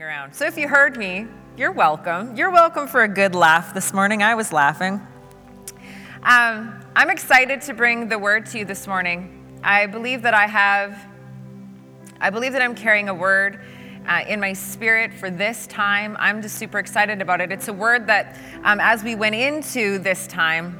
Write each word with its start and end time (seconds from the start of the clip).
moving 0.00 0.14
around. 0.14 0.34
So 0.34 0.46
if 0.46 0.56
you 0.56 0.66
heard 0.66 0.96
me, 0.96 1.26
you're 1.58 1.72
welcome. 1.72 2.34
You're 2.34 2.50
welcome 2.50 2.86
for 2.86 3.02
a 3.02 3.08
good 3.08 3.34
laugh 3.34 3.74
this 3.74 3.92
morning. 3.92 4.22
I 4.22 4.34
was 4.34 4.50
laughing. 4.50 4.94
Um, 6.22 6.82
I'm 6.96 7.10
excited 7.10 7.60
to 7.62 7.74
bring 7.74 8.08
the 8.08 8.18
word 8.18 8.46
to 8.46 8.58
you 8.58 8.64
this 8.64 8.86
morning. 8.86 9.60
I 9.62 9.86
believe 9.86 10.22
that 10.22 10.32
I 10.32 10.46
have, 10.46 10.98
I 12.18 12.30
believe 12.30 12.52
that 12.52 12.62
I'm 12.62 12.74
carrying 12.74 13.10
a 13.10 13.14
word 13.14 13.60
uh, 14.08 14.22
in 14.26 14.40
my 14.40 14.54
spirit 14.54 15.12
for 15.12 15.30
this 15.30 15.66
time. 15.66 16.16
I'm 16.18 16.40
just 16.40 16.56
super 16.56 16.78
excited 16.78 17.20
about 17.20 17.42
it. 17.42 17.52
It's 17.52 17.68
a 17.68 17.72
word 17.74 18.06
that, 18.06 18.38
um, 18.64 18.80
as 18.80 19.04
we 19.04 19.14
went 19.14 19.34
into 19.34 19.98
this 19.98 20.26
time, 20.26 20.78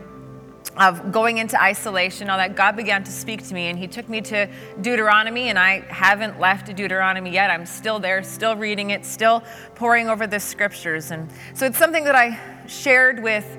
of 0.80 1.12
going 1.12 1.36
into 1.36 1.62
isolation, 1.62 2.30
all 2.30 2.38
that, 2.38 2.56
God 2.56 2.74
began 2.74 3.04
to 3.04 3.12
speak 3.12 3.46
to 3.48 3.54
me 3.54 3.68
and 3.68 3.78
He 3.78 3.86
took 3.86 4.08
me 4.08 4.22
to 4.22 4.48
Deuteronomy, 4.80 5.50
and 5.50 5.58
I 5.58 5.80
haven't 5.80 6.40
left 6.40 6.74
Deuteronomy 6.74 7.30
yet. 7.30 7.50
I'm 7.50 7.66
still 7.66 7.98
there, 7.98 8.22
still 8.22 8.56
reading 8.56 8.90
it, 8.90 9.04
still 9.04 9.42
poring 9.74 10.08
over 10.08 10.26
the 10.26 10.40
scriptures. 10.40 11.10
And 11.10 11.30
so 11.52 11.66
it's 11.66 11.76
something 11.76 12.04
that 12.04 12.14
I 12.14 12.40
shared 12.66 13.22
with 13.22 13.58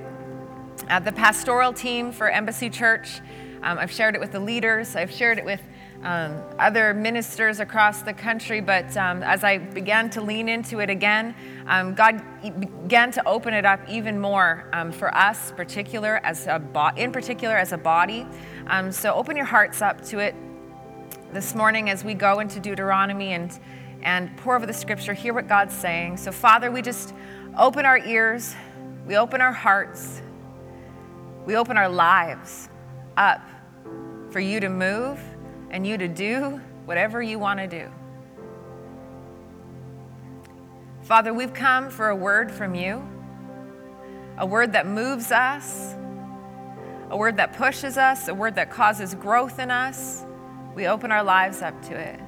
uh, 0.89 0.99
the 0.99 1.11
pastoral 1.11 1.71
team 1.71 2.11
for 2.11 2.27
Embassy 2.27 2.71
Church. 2.71 3.19
Um, 3.61 3.77
I've 3.77 3.91
shared 3.91 4.15
it 4.15 4.19
with 4.19 4.31
the 4.31 4.39
leaders, 4.39 4.95
I've 4.95 5.11
shared 5.11 5.37
it 5.37 5.45
with 5.45 5.61
um, 6.03 6.41
other 6.57 6.93
ministers 6.93 7.59
across 7.59 8.01
the 8.01 8.13
country, 8.13 8.59
but 8.59 8.95
um, 8.97 9.21
as 9.23 9.43
I 9.43 9.59
began 9.59 10.09
to 10.11 10.21
lean 10.21 10.49
into 10.49 10.79
it 10.79 10.89
again, 10.89 11.35
um, 11.67 11.93
God 11.93 12.21
began 12.41 13.11
to 13.11 13.27
open 13.27 13.53
it 13.53 13.65
up 13.65 13.79
even 13.87 14.19
more 14.19 14.67
um, 14.73 14.91
for 14.91 15.15
us, 15.15 15.51
particular 15.51 16.19
as 16.23 16.47
a 16.47 16.59
bo- 16.59 16.91
in 16.97 17.11
particular 17.11 17.55
as 17.55 17.71
a 17.71 17.77
body. 17.77 18.25
Um, 18.67 18.91
so 18.91 19.13
open 19.13 19.37
your 19.37 19.45
hearts 19.45 19.81
up 19.81 20.03
to 20.05 20.19
it 20.19 20.35
this 21.33 21.53
morning 21.53 21.89
as 21.89 22.03
we 22.03 22.13
go 22.13 22.39
into 22.39 22.59
Deuteronomy 22.59 23.33
and 23.33 23.59
and 24.03 24.35
pour 24.37 24.55
over 24.55 24.65
the 24.65 24.73
scripture, 24.73 25.13
hear 25.13 25.31
what 25.31 25.47
God's 25.47 25.75
saying. 25.75 26.17
So, 26.17 26.31
Father, 26.31 26.71
we 26.71 26.81
just 26.81 27.13
open 27.55 27.85
our 27.85 27.99
ears, 27.99 28.55
we 29.05 29.15
open 29.15 29.41
our 29.41 29.51
hearts, 29.51 30.23
we 31.45 31.55
open 31.55 31.77
our 31.77 31.89
lives 31.89 32.69
up 33.17 33.41
for 34.31 34.39
you 34.39 34.59
to 34.59 34.69
move 34.69 35.19
and 35.71 35.87
you 35.87 35.97
to 35.97 36.07
do 36.07 36.61
whatever 36.85 37.21
you 37.21 37.39
want 37.39 37.59
to 37.59 37.67
do. 37.67 37.89
Father, 41.01 41.33
we've 41.33 41.53
come 41.53 41.89
for 41.89 42.09
a 42.09 42.15
word 42.15 42.51
from 42.51 42.75
you, 42.75 43.07
a 44.37 44.45
word 44.45 44.73
that 44.73 44.85
moves 44.85 45.31
us, 45.31 45.95
a 47.09 47.17
word 47.17 47.37
that 47.37 47.53
pushes 47.53 47.97
us, 47.97 48.27
a 48.27 48.33
word 48.33 48.55
that 48.55 48.69
causes 48.69 49.15
growth 49.15 49.59
in 49.59 49.71
us. 49.71 50.23
We 50.75 50.87
open 50.87 51.11
our 51.11 51.23
lives 51.23 51.61
up 51.61 51.81
to 51.83 51.95
it. 51.95 52.19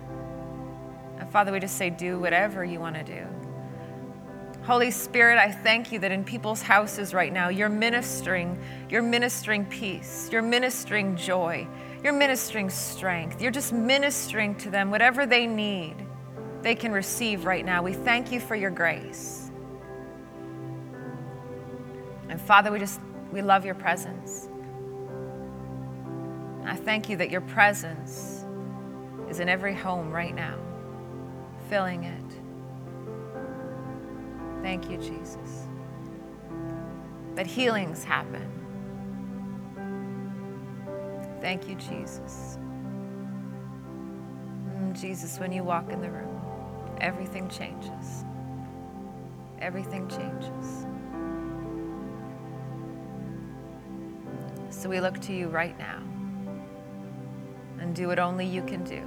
And 1.19 1.31
Father, 1.31 1.51
we 1.51 1.59
just 1.59 1.77
say, 1.77 1.89
do 1.89 2.19
whatever 2.19 2.65
you 2.65 2.79
want 2.79 2.95
to 2.95 3.03
do. 3.03 3.25
Holy 4.65 4.91
Spirit, 4.91 5.37
I 5.37 5.51
thank 5.51 5.91
you 5.91 5.99
that 5.99 6.11
in 6.11 6.23
people's 6.23 6.61
houses 6.61 7.13
right 7.13 7.31
now, 7.31 7.49
you're 7.49 7.69
ministering, 7.69 8.57
you're 8.89 9.01
ministering 9.01 9.65
peace, 9.65 10.29
you're 10.31 10.41
ministering 10.41 11.17
joy, 11.17 11.67
you're 12.03 12.13
ministering 12.13 12.69
strength. 12.69 13.41
You're 13.41 13.51
just 13.51 13.71
ministering 13.71 14.55
to 14.55 14.69
them 14.69 14.91
whatever 14.91 15.25
they 15.25 15.47
need, 15.47 15.95
they 16.61 16.75
can 16.75 16.91
receive 16.91 17.45
right 17.45 17.65
now. 17.65 17.81
We 17.81 17.93
thank 17.93 18.31
you 18.31 18.39
for 18.39 18.55
your 18.55 18.71
grace. 18.71 19.51
And 22.29 22.39
Father, 22.39 22.71
we 22.71 22.79
just, 22.79 22.99
we 23.31 23.41
love 23.41 23.65
your 23.65 23.75
presence. 23.75 24.49
I 26.65 26.75
thank 26.75 27.09
you 27.09 27.17
that 27.17 27.29
your 27.29 27.41
presence 27.41 28.45
is 29.29 29.39
in 29.39 29.49
every 29.49 29.73
home 29.73 30.11
right 30.11 30.33
now, 30.33 30.57
filling 31.69 32.05
it. 32.05 32.23
Thank 34.61 34.89
you, 34.89 34.97
Jesus. 34.97 35.67
That 37.35 37.47
healings 37.47 38.03
happen 38.03 38.52
Thank 41.43 41.67
you, 41.67 41.75
Jesus. 41.75 42.57
Mm, 44.69 44.97
Jesus, 44.97 45.39
when 45.39 45.51
you 45.51 45.61
walk 45.61 45.91
in 45.91 45.99
the 45.99 46.09
room, 46.09 46.41
everything 47.01 47.49
changes. 47.49 48.23
Everything 49.59 50.07
changes. 50.07 50.85
So 54.69 54.87
we 54.87 55.01
look 55.01 55.19
to 55.19 55.33
you 55.33 55.49
right 55.49 55.77
now 55.77 56.01
and 57.81 57.93
do 57.93 58.07
what 58.07 58.19
only 58.19 58.45
you 58.45 58.63
can 58.63 58.85
do. 58.85 59.03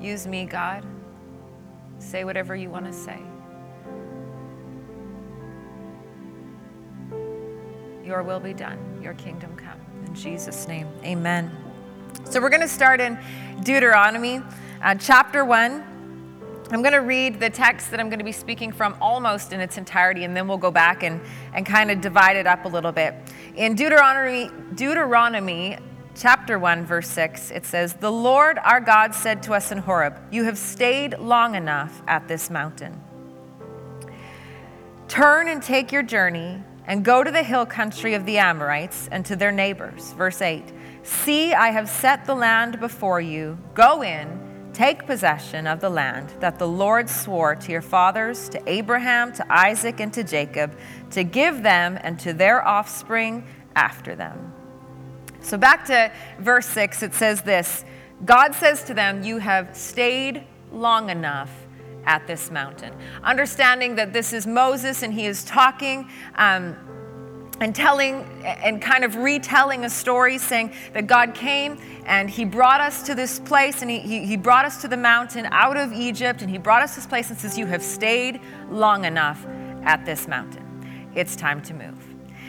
Use 0.00 0.28
me, 0.28 0.44
God. 0.44 0.86
Say 1.98 2.22
whatever 2.22 2.54
you 2.54 2.70
want 2.70 2.86
to 2.86 2.92
say. 2.92 3.20
Your 8.04 8.22
will 8.22 8.40
be 8.40 8.52
done, 8.52 9.00
your 9.02 9.14
kingdom 9.14 9.56
come. 9.56 9.80
In 10.04 10.14
Jesus' 10.14 10.68
name, 10.68 10.86
amen. 11.02 11.50
So 12.24 12.38
we're 12.38 12.50
going 12.50 12.60
to 12.60 12.68
start 12.68 13.00
in 13.00 13.18
Deuteronomy 13.62 14.42
uh, 14.82 14.94
chapter 14.96 15.42
1. 15.42 16.66
I'm 16.70 16.82
going 16.82 16.92
to 16.92 16.98
read 16.98 17.40
the 17.40 17.48
text 17.48 17.90
that 17.90 18.00
I'm 18.00 18.10
going 18.10 18.18
to 18.18 18.24
be 18.24 18.32
speaking 18.32 18.72
from 18.72 18.94
almost 19.00 19.54
in 19.54 19.60
its 19.60 19.78
entirety, 19.78 20.24
and 20.24 20.36
then 20.36 20.46
we'll 20.46 20.58
go 20.58 20.70
back 20.70 21.02
and, 21.02 21.18
and 21.54 21.64
kind 21.64 21.90
of 21.90 22.02
divide 22.02 22.36
it 22.36 22.46
up 22.46 22.66
a 22.66 22.68
little 22.68 22.92
bit. 22.92 23.14
In 23.56 23.74
Deuteronomy, 23.74 24.50
Deuteronomy 24.74 25.78
chapter 26.14 26.58
1, 26.58 26.84
verse 26.84 27.08
6, 27.08 27.52
it 27.52 27.64
says, 27.64 27.94
The 27.94 28.12
Lord 28.12 28.58
our 28.58 28.80
God 28.80 29.14
said 29.14 29.42
to 29.44 29.54
us 29.54 29.72
in 29.72 29.78
Horeb, 29.78 30.14
You 30.30 30.44
have 30.44 30.58
stayed 30.58 31.18
long 31.18 31.54
enough 31.54 32.02
at 32.06 32.28
this 32.28 32.50
mountain. 32.50 33.02
Turn 35.08 35.48
and 35.48 35.62
take 35.62 35.90
your 35.90 36.02
journey 36.02 36.62
and 36.86 37.04
go 37.04 37.24
to 37.24 37.30
the 37.30 37.42
hill 37.42 37.66
country 37.66 38.14
of 38.14 38.26
the 38.26 38.38
Amorites 38.38 39.08
and 39.10 39.24
to 39.26 39.36
their 39.36 39.52
neighbors. 39.52 40.12
Verse 40.12 40.42
8 40.42 40.64
See, 41.02 41.52
I 41.52 41.70
have 41.70 41.88
set 41.88 42.24
the 42.24 42.34
land 42.34 42.80
before 42.80 43.20
you. 43.20 43.58
Go 43.74 44.02
in, 44.02 44.70
take 44.72 45.06
possession 45.06 45.66
of 45.66 45.80
the 45.80 45.90
land 45.90 46.30
that 46.40 46.58
the 46.58 46.68
Lord 46.68 47.08
swore 47.08 47.54
to 47.54 47.72
your 47.72 47.82
fathers, 47.82 48.48
to 48.50 48.62
Abraham, 48.68 49.32
to 49.34 49.52
Isaac, 49.52 50.00
and 50.00 50.12
to 50.14 50.24
Jacob, 50.24 50.76
to 51.10 51.24
give 51.24 51.62
them 51.62 51.98
and 52.02 52.18
to 52.20 52.32
their 52.32 52.66
offspring 52.66 53.46
after 53.76 54.14
them. 54.14 54.52
So 55.40 55.58
back 55.58 55.84
to 55.86 56.10
verse 56.38 56.66
6, 56.66 57.02
it 57.02 57.14
says 57.14 57.42
this 57.42 57.84
God 58.24 58.54
says 58.54 58.84
to 58.84 58.94
them, 58.94 59.22
You 59.22 59.38
have 59.38 59.76
stayed 59.76 60.44
long 60.72 61.10
enough 61.10 61.50
at 62.06 62.26
this 62.26 62.50
mountain. 62.50 62.94
Understanding 63.22 63.94
that 63.96 64.12
this 64.12 64.32
is 64.32 64.46
Moses 64.46 65.02
and 65.02 65.12
he 65.12 65.26
is 65.26 65.44
talking. 65.44 66.08
Um, 66.36 66.76
and 67.60 67.74
telling 67.74 68.24
and 68.44 68.82
kind 68.82 69.04
of 69.04 69.14
retelling 69.16 69.84
a 69.84 69.90
story 69.90 70.38
saying 70.38 70.72
that 70.92 71.06
God 71.06 71.34
came 71.34 71.78
and 72.04 72.28
He 72.28 72.44
brought 72.44 72.80
us 72.80 73.04
to 73.04 73.14
this 73.14 73.38
place 73.38 73.80
and 73.80 73.90
he, 73.90 74.00
he, 74.00 74.26
he, 74.26 74.36
brought 74.36 74.64
us 74.64 74.82
to 74.82 74.88
the 74.88 74.96
mountain 74.96 75.46
out 75.50 75.76
of 75.76 75.92
Egypt 75.92 76.42
and 76.42 76.50
He 76.50 76.58
brought 76.58 76.82
us 76.82 76.96
this 76.96 77.06
place 77.06 77.30
and 77.30 77.38
says, 77.38 77.56
You 77.56 77.66
have 77.66 77.82
stayed 77.82 78.40
long 78.70 79.04
enough 79.04 79.46
at 79.84 80.04
this 80.04 80.26
mountain. 80.26 81.12
It's 81.14 81.36
time 81.36 81.62
to 81.62 81.74
move. 81.74 81.96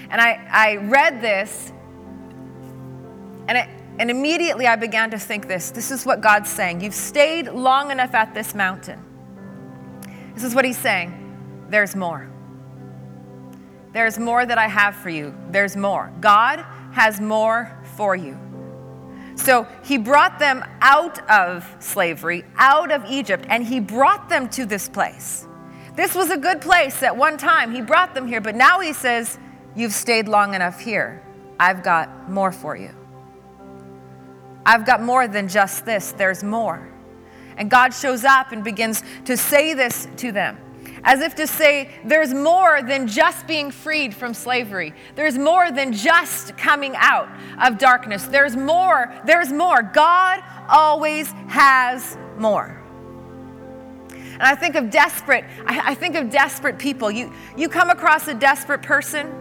And 0.09 0.19
I, 0.19 0.43
I 0.49 0.75
read 0.77 1.21
this 1.21 1.71
and, 3.47 3.57
it, 3.57 3.69
and 3.99 4.09
immediately 4.09 4.65
I 4.65 4.75
began 4.75 5.11
to 5.11 5.19
think 5.19 5.47
this 5.47 5.71
this 5.71 5.91
is 5.91 6.05
what 6.05 6.21
God's 6.21 6.49
saying. 6.49 6.81
You've 6.81 6.95
stayed 6.95 7.47
long 7.47 7.91
enough 7.91 8.13
at 8.13 8.33
this 8.33 8.55
mountain. 8.55 8.99
This 10.35 10.43
is 10.43 10.53
what 10.53 10.65
he's 10.65 10.77
saying 10.77 11.21
there's 11.69 11.95
more. 11.95 12.29
There's 13.91 14.19
more 14.19 14.45
that 14.45 14.57
I 14.57 14.67
have 14.67 14.95
for 14.95 15.09
you. 15.09 15.33
There's 15.49 15.75
more. 15.75 16.11
God 16.19 16.59
has 16.91 17.19
more 17.19 17.75
for 17.95 18.15
you. 18.15 18.37
So 19.35 19.67
he 19.83 19.97
brought 19.97 20.37
them 20.37 20.63
out 20.81 21.27
of 21.29 21.65
slavery, 21.79 22.43
out 22.57 22.91
of 22.91 23.05
Egypt, 23.09 23.45
and 23.49 23.65
he 23.65 23.79
brought 23.79 24.29
them 24.29 24.47
to 24.49 24.65
this 24.65 24.87
place. 24.87 25.47
This 25.95 26.13
was 26.13 26.29
a 26.29 26.37
good 26.37 26.61
place 26.61 27.01
at 27.03 27.15
one 27.15 27.37
time. 27.37 27.73
He 27.73 27.81
brought 27.81 28.13
them 28.13 28.27
here, 28.27 28.41
but 28.41 28.55
now 28.55 28.79
he 28.79 28.93
says, 28.93 29.39
You've 29.75 29.93
stayed 29.93 30.27
long 30.27 30.53
enough 30.53 30.79
here. 30.79 31.21
I've 31.59 31.83
got 31.83 32.29
more 32.29 32.51
for 32.51 32.77
you. 32.77 32.91
I've 34.65 34.85
got 34.85 35.01
more 35.01 35.27
than 35.27 35.47
just 35.47 35.85
this, 35.85 36.11
there's 36.13 36.43
more. 36.43 36.94
And 37.57 37.69
God 37.69 37.93
shows 37.93 38.23
up 38.23 38.51
and 38.51 38.63
begins 38.63 39.03
to 39.25 39.37
say 39.37 39.73
this 39.73 40.07
to 40.17 40.31
them 40.31 40.57
as 41.05 41.21
if 41.21 41.35
to 41.35 41.45
say, 41.45 41.91
there's 42.03 42.33
more 42.33 42.81
than 42.81 43.07
just 43.07 43.45
being 43.45 43.69
freed 43.69 44.13
from 44.13 44.33
slavery. 44.33 44.91
There's 45.13 45.37
more 45.37 45.71
than 45.71 45.93
just 45.93 46.57
coming 46.57 46.95
out 46.97 47.29
of 47.63 47.77
darkness. 47.77 48.25
There's 48.25 48.57
more, 48.57 49.13
there's 49.23 49.53
more. 49.53 49.83
God 49.83 50.41
always 50.67 51.31
has 51.47 52.17
more. 52.37 52.81
And 54.09 54.41
I 54.41 54.55
think 54.55 54.75
of 54.75 54.89
desperate, 54.89 55.45
I, 55.65 55.93
think 55.93 56.15
of 56.15 56.29
desperate 56.31 56.79
people. 56.79 57.09
You, 57.09 57.31
you 57.55 57.69
come 57.69 57.89
across 57.89 58.27
a 58.27 58.33
desperate 58.33 58.81
person 58.81 59.31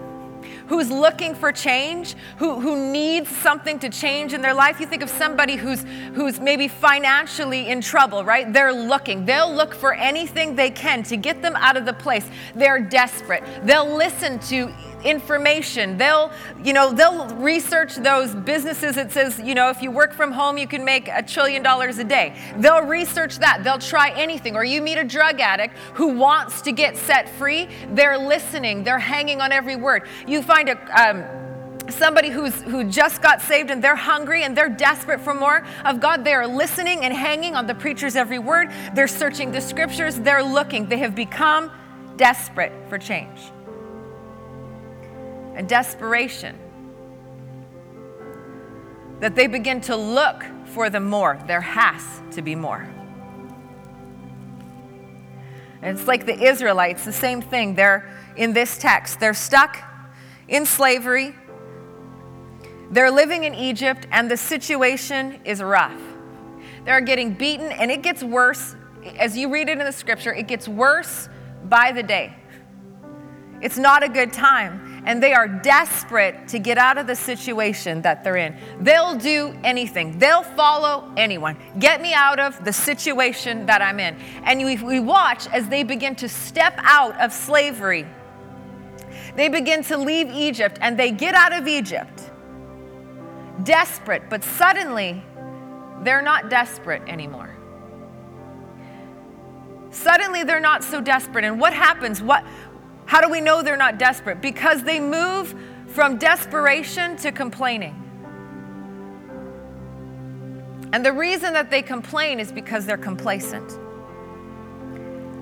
who's 0.68 0.90
looking 0.90 1.34
for 1.34 1.52
change, 1.52 2.14
who, 2.38 2.60
who 2.60 2.90
needs 2.90 3.28
something 3.28 3.78
to 3.80 3.88
change 3.88 4.32
in 4.32 4.42
their 4.42 4.54
life. 4.54 4.80
You 4.80 4.86
think 4.86 5.02
of 5.02 5.10
somebody 5.10 5.56
who's, 5.56 5.84
who's 6.14 6.40
maybe 6.40 6.68
financially 6.68 7.68
in 7.68 7.80
trouble, 7.80 8.24
right? 8.24 8.52
They're 8.52 8.72
looking. 8.72 9.24
They'll 9.24 9.52
look 9.52 9.74
for 9.74 9.94
anything 9.94 10.54
they 10.56 10.70
can 10.70 11.02
to 11.04 11.16
get 11.16 11.42
them 11.42 11.56
out 11.56 11.76
of 11.76 11.84
the 11.84 11.92
place. 11.92 12.26
They're 12.54 12.80
desperate. 12.80 13.42
They'll 13.62 13.94
listen 13.94 14.38
to 14.40 14.72
information. 15.04 15.96
They'll, 15.96 16.32
you 16.62 16.72
know, 16.72 16.92
they'll 16.92 17.28
research 17.36 17.96
those 17.96 18.34
businesses. 18.34 18.96
It 18.96 19.12
says, 19.12 19.38
you 19.38 19.54
know, 19.54 19.70
if 19.70 19.82
you 19.82 19.90
work 19.90 20.12
from 20.12 20.32
home, 20.32 20.58
you 20.58 20.66
can 20.66 20.84
make 20.84 21.08
a 21.08 21.22
trillion 21.22 21.62
dollars 21.62 21.98
a 21.98 22.04
day. 22.04 22.36
They'll 22.56 22.82
research 22.82 23.38
that. 23.38 23.62
They'll 23.64 23.78
try 23.78 24.10
anything. 24.10 24.56
Or 24.56 24.64
you 24.64 24.80
meet 24.82 24.98
a 24.98 25.04
drug 25.04 25.40
addict 25.40 25.76
who 25.94 26.08
wants 26.08 26.62
to 26.62 26.72
get 26.72 26.96
set 26.96 27.28
free. 27.28 27.68
They're 27.90 28.18
listening. 28.18 28.84
They're 28.84 28.98
hanging 28.98 29.40
on 29.40 29.52
every 29.52 29.76
word. 29.76 30.08
You 30.26 30.42
find 30.42 30.68
a 30.68 31.00
um, 31.00 31.24
somebody 31.90 32.30
who's 32.30 32.54
who 32.62 32.84
just 32.84 33.20
got 33.20 33.42
saved 33.42 33.70
and 33.70 33.82
they're 33.82 33.96
hungry 33.96 34.42
and 34.42 34.56
they're 34.56 34.68
desperate 34.68 35.20
for 35.20 35.34
more 35.34 35.66
of 35.84 36.00
God, 36.00 36.24
they 36.24 36.32
are 36.32 36.46
listening 36.46 37.04
and 37.04 37.12
hanging 37.12 37.54
on 37.54 37.66
the 37.66 37.74
preacher's 37.74 38.16
every 38.16 38.38
word. 38.38 38.70
They're 38.94 39.08
searching 39.08 39.52
the 39.52 39.60
scriptures, 39.60 40.16
they're 40.16 40.42
looking. 40.42 40.88
They 40.88 40.98
have 40.98 41.14
become 41.14 41.70
desperate 42.16 42.72
for 42.88 42.98
change 42.98 43.53
and 45.54 45.68
desperation 45.68 46.58
that 49.20 49.34
they 49.34 49.46
begin 49.46 49.80
to 49.82 49.96
look 49.96 50.44
for 50.66 50.90
the 50.90 51.00
more. 51.00 51.38
There 51.46 51.60
has 51.60 52.22
to 52.32 52.42
be 52.42 52.54
more. 52.54 52.88
And 55.82 55.98
it's 55.98 56.08
like 56.08 56.26
the 56.26 56.38
Israelites, 56.38 57.04
the 57.04 57.12
same 57.12 57.40
thing. 57.40 57.74
They're 57.74 58.10
in 58.36 58.52
this 58.52 58.78
text, 58.78 59.20
they're 59.20 59.34
stuck 59.34 59.78
in 60.48 60.66
slavery, 60.66 61.34
they're 62.90 63.10
living 63.10 63.44
in 63.44 63.54
Egypt, 63.54 64.06
and 64.10 64.30
the 64.30 64.36
situation 64.36 65.40
is 65.44 65.62
rough. 65.62 66.00
They're 66.84 67.00
getting 67.00 67.32
beaten, 67.32 67.70
and 67.72 67.90
it 67.90 68.02
gets 68.02 68.22
worse. 68.22 68.76
As 69.18 69.36
you 69.36 69.50
read 69.50 69.68
it 69.68 69.78
in 69.78 69.84
the 69.84 69.92
scripture, 69.92 70.34
it 70.34 70.48
gets 70.48 70.68
worse 70.68 71.28
by 71.64 71.92
the 71.92 72.02
day. 72.02 72.36
It's 73.60 73.78
not 73.78 74.02
a 74.02 74.08
good 74.08 74.32
time 74.32 74.83
and 75.04 75.22
they 75.22 75.32
are 75.32 75.46
desperate 75.46 76.48
to 76.48 76.58
get 76.58 76.78
out 76.78 76.98
of 76.98 77.06
the 77.06 77.16
situation 77.16 78.02
that 78.02 78.24
they're 78.24 78.36
in. 78.36 78.56
They'll 78.80 79.16
do 79.16 79.56
anything, 79.62 80.18
they'll 80.18 80.42
follow 80.42 81.12
anyone. 81.16 81.56
Get 81.78 82.00
me 82.00 82.14
out 82.14 82.38
of 82.38 82.64
the 82.64 82.72
situation 82.72 83.66
that 83.66 83.82
I'm 83.82 84.00
in. 84.00 84.16
And 84.44 84.60
we, 84.64 84.76
we 84.78 85.00
watch 85.00 85.46
as 85.48 85.68
they 85.68 85.82
begin 85.82 86.14
to 86.16 86.28
step 86.28 86.74
out 86.78 87.18
of 87.20 87.32
slavery. 87.32 88.06
They 89.36 89.48
begin 89.48 89.82
to 89.84 89.96
leave 89.96 90.30
Egypt 90.30 90.78
and 90.80 90.98
they 90.98 91.10
get 91.10 91.34
out 91.34 91.52
of 91.52 91.66
Egypt 91.66 92.30
desperate, 93.62 94.28
but 94.28 94.42
suddenly 94.42 95.22
they're 96.02 96.22
not 96.22 96.50
desperate 96.50 97.02
anymore. 97.06 97.54
Suddenly 99.90 100.42
they're 100.42 100.60
not 100.60 100.82
so 100.82 101.00
desperate. 101.00 101.44
And 101.44 101.60
what 101.60 101.72
happens? 101.72 102.20
What, 102.20 102.44
how 103.06 103.20
do 103.20 103.28
we 103.28 103.40
know 103.40 103.62
they're 103.62 103.76
not 103.76 103.98
desperate? 103.98 104.40
Because 104.40 104.82
they 104.82 105.00
move 105.00 105.54
from 105.88 106.16
desperation 106.18 107.16
to 107.18 107.30
complaining. 107.32 108.00
And 110.92 111.04
the 111.04 111.12
reason 111.12 111.52
that 111.54 111.70
they 111.70 111.82
complain 111.82 112.38
is 112.38 112.52
because 112.52 112.86
they're 112.86 112.96
complacent. 112.96 113.78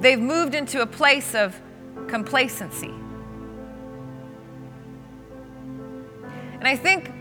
They've 0.01 0.19
moved 0.19 0.55
into 0.55 0.83
a 0.83 0.87
place 0.87 1.35
of 1.35 1.61
complacency. 2.09 2.93
And 6.55 6.69
I 6.69 6.77
think 6.77 7.13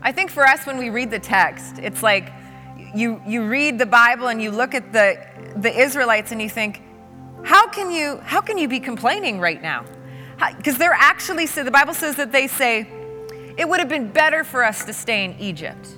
I 0.00 0.12
think 0.12 0.30
for 0.30 0.44
us 0.46 0.64
when 0.66 0.78
we 0.78 0.90
read 0.90 1.10
the 1.10 1.18
text, 1.18 1.78
it's 1.78 2.02
like 2.02 2.32
you 2.94 3.20
you 3.26 3.46
read 3.46 3.78
the 3.78 3.86
Bible 3.86 4.28
and 4.28 4.40
you 4.40 4.50
look 4.50 4.74
at 4.74 4.92
the 4.92 5.18
the 5.56 5.76
Israelites 5.76 6.30
and 6.30 6.40
you 6.40 6.48
think, 6.48 6.82
how 7.44 7.68
can 7.68 7.90
you 7.90 8.18
how 8.18 8.40
can 8.40 8.58
you 8.58 8.68
be 8.68 8.80
complaining 8.80 9.40
right 9.40 9.60
now? 9.60 9.84
Because 10.56 10.78
they're 10.78 10.92
actually 10.92 11.46
the 11.46 11.70
Bible 11.70 11.94
says 11.94 12.16
that 12.16 12.32
they 12.32 12.46
say 12.46 12.88
it 13.56 13.68
would 13.68 13.80
have 13.80 13.88
been 13.88 14.10
better 14.10 14.44
for 14.44 14.62
us 14.64 14.84
to 14.84 14.92
stay 14.92 15.24
in 15.24 15.38
Egypt. 15.40 15.88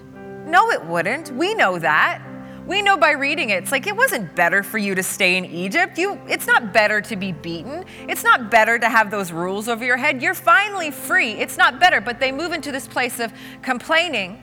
No, 0.47 0.71
it 0.71 0.85
wouldn't. 0.85 1.31
We 1.33 1.55
know 1.55 1.79
that. 1.79 2.23
We 2.67 2.83
know 2.83 2.97
by 2.97 3.13
reading 3.13 3.51
it. 3.51 3.63
It's 3.63 3.73
like 3.73 3.87
it 3.87 3.97
wasn't 3.97 4.35
better 4.35 4.63
for 4.63 4.79
you 4.79 4.95
to 4.95 5.03
stay 5.03 5.37
in 5.37 5.45
Egypt. 5.45 5.99
You 5.99 6.21
it's 6.29 6.47
not 6.47 6.73
better 6.73 7.01
to 7.01 7.17
be 7.17 7.33
beaten. 7.33 7.85
It's 8.09 8.25
not 8.25 8.51
better 8.51 8.79
to 8.79 8.89
have 8.89 9.11
those 9.11 9.33
rules 9.33 9.69
over 9.69 9.85
your 9.85 9.97
head. 9.97 10.23
You're 10.23 10.35
finally 10.35 10.91
free. 10.91 11.33
It's 11.33 11.57
not 11.57 11.81
better, 11.81 12.01
but 12.01 12.21
they 12.21 12.33
move 12.33 12.53
into 12.53 12.73
this 12.73 12.87
place 12.87 13.19
of 13.21 13.33
complaining 13.63 14.43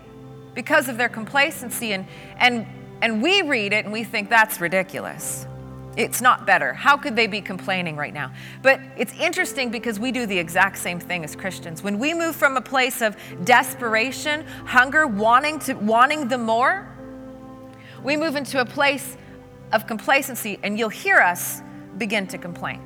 because 0.53 0.89
of 0.89 0.97
their 0.97 1.09
complacency 1.09 1.93
and 1.93 2.05
and 2.37 2.65
and 3.01 3.21
we 3.21 3.43
read 3.43 3.73
it 3.73 3.85
and 3.85 3.93
we 3.93 4.03
think 4.03 4.29
that's 4.29 4.59
ridiculous. 4.59 5.47
It's 5.97 6.21
not 6.21 6.45
better. 6.45 6.73
How 6.73 6.95
could 6.95 7.15
they 7.15 7.25
be 7.25 7.41
complaining 7.41 7.97
right 7.97 8.13
now? 8.13 8.31
But 8.61 8.79
it's 8.97 9.13
interesting 9.13 9.71
because 9.71 9.99
we 9.99 10.11
do 10.11 10.27
the 10.27 10.37
exact 10.37 10.77
same 10.77 10.99
thing 10.99 11.23
as 11.23 11.35
Christians. 11.35 11.81
When 11.81 11.97
we 11.97 12.13
move 12.13 12.35
from 12.35 12.55
a 12.55 12.61
place 12.61 13.01
of 13.01 13.17
desperation, 13.43 14.45
hunger, 14.67 15.07
wanting 15.07 15.57
to 15.61 15.73
wanting 15.73 16.27
the 16.27 16.37
more, 16.37 16.87
we 18.03 18.15
move 18.15 18.35
into 18.35 18.61
a 18.61 18.65
place 18.65 19.17
of 19.73 19.87
complacency 19.87 20.59
and 20.61 20.77
you'll 20.77 20.89
hear 20.89 21.17
us 21.17 21.63
begin 21.97 22.27
to 22.27 22.37
complain. 22.37 22.79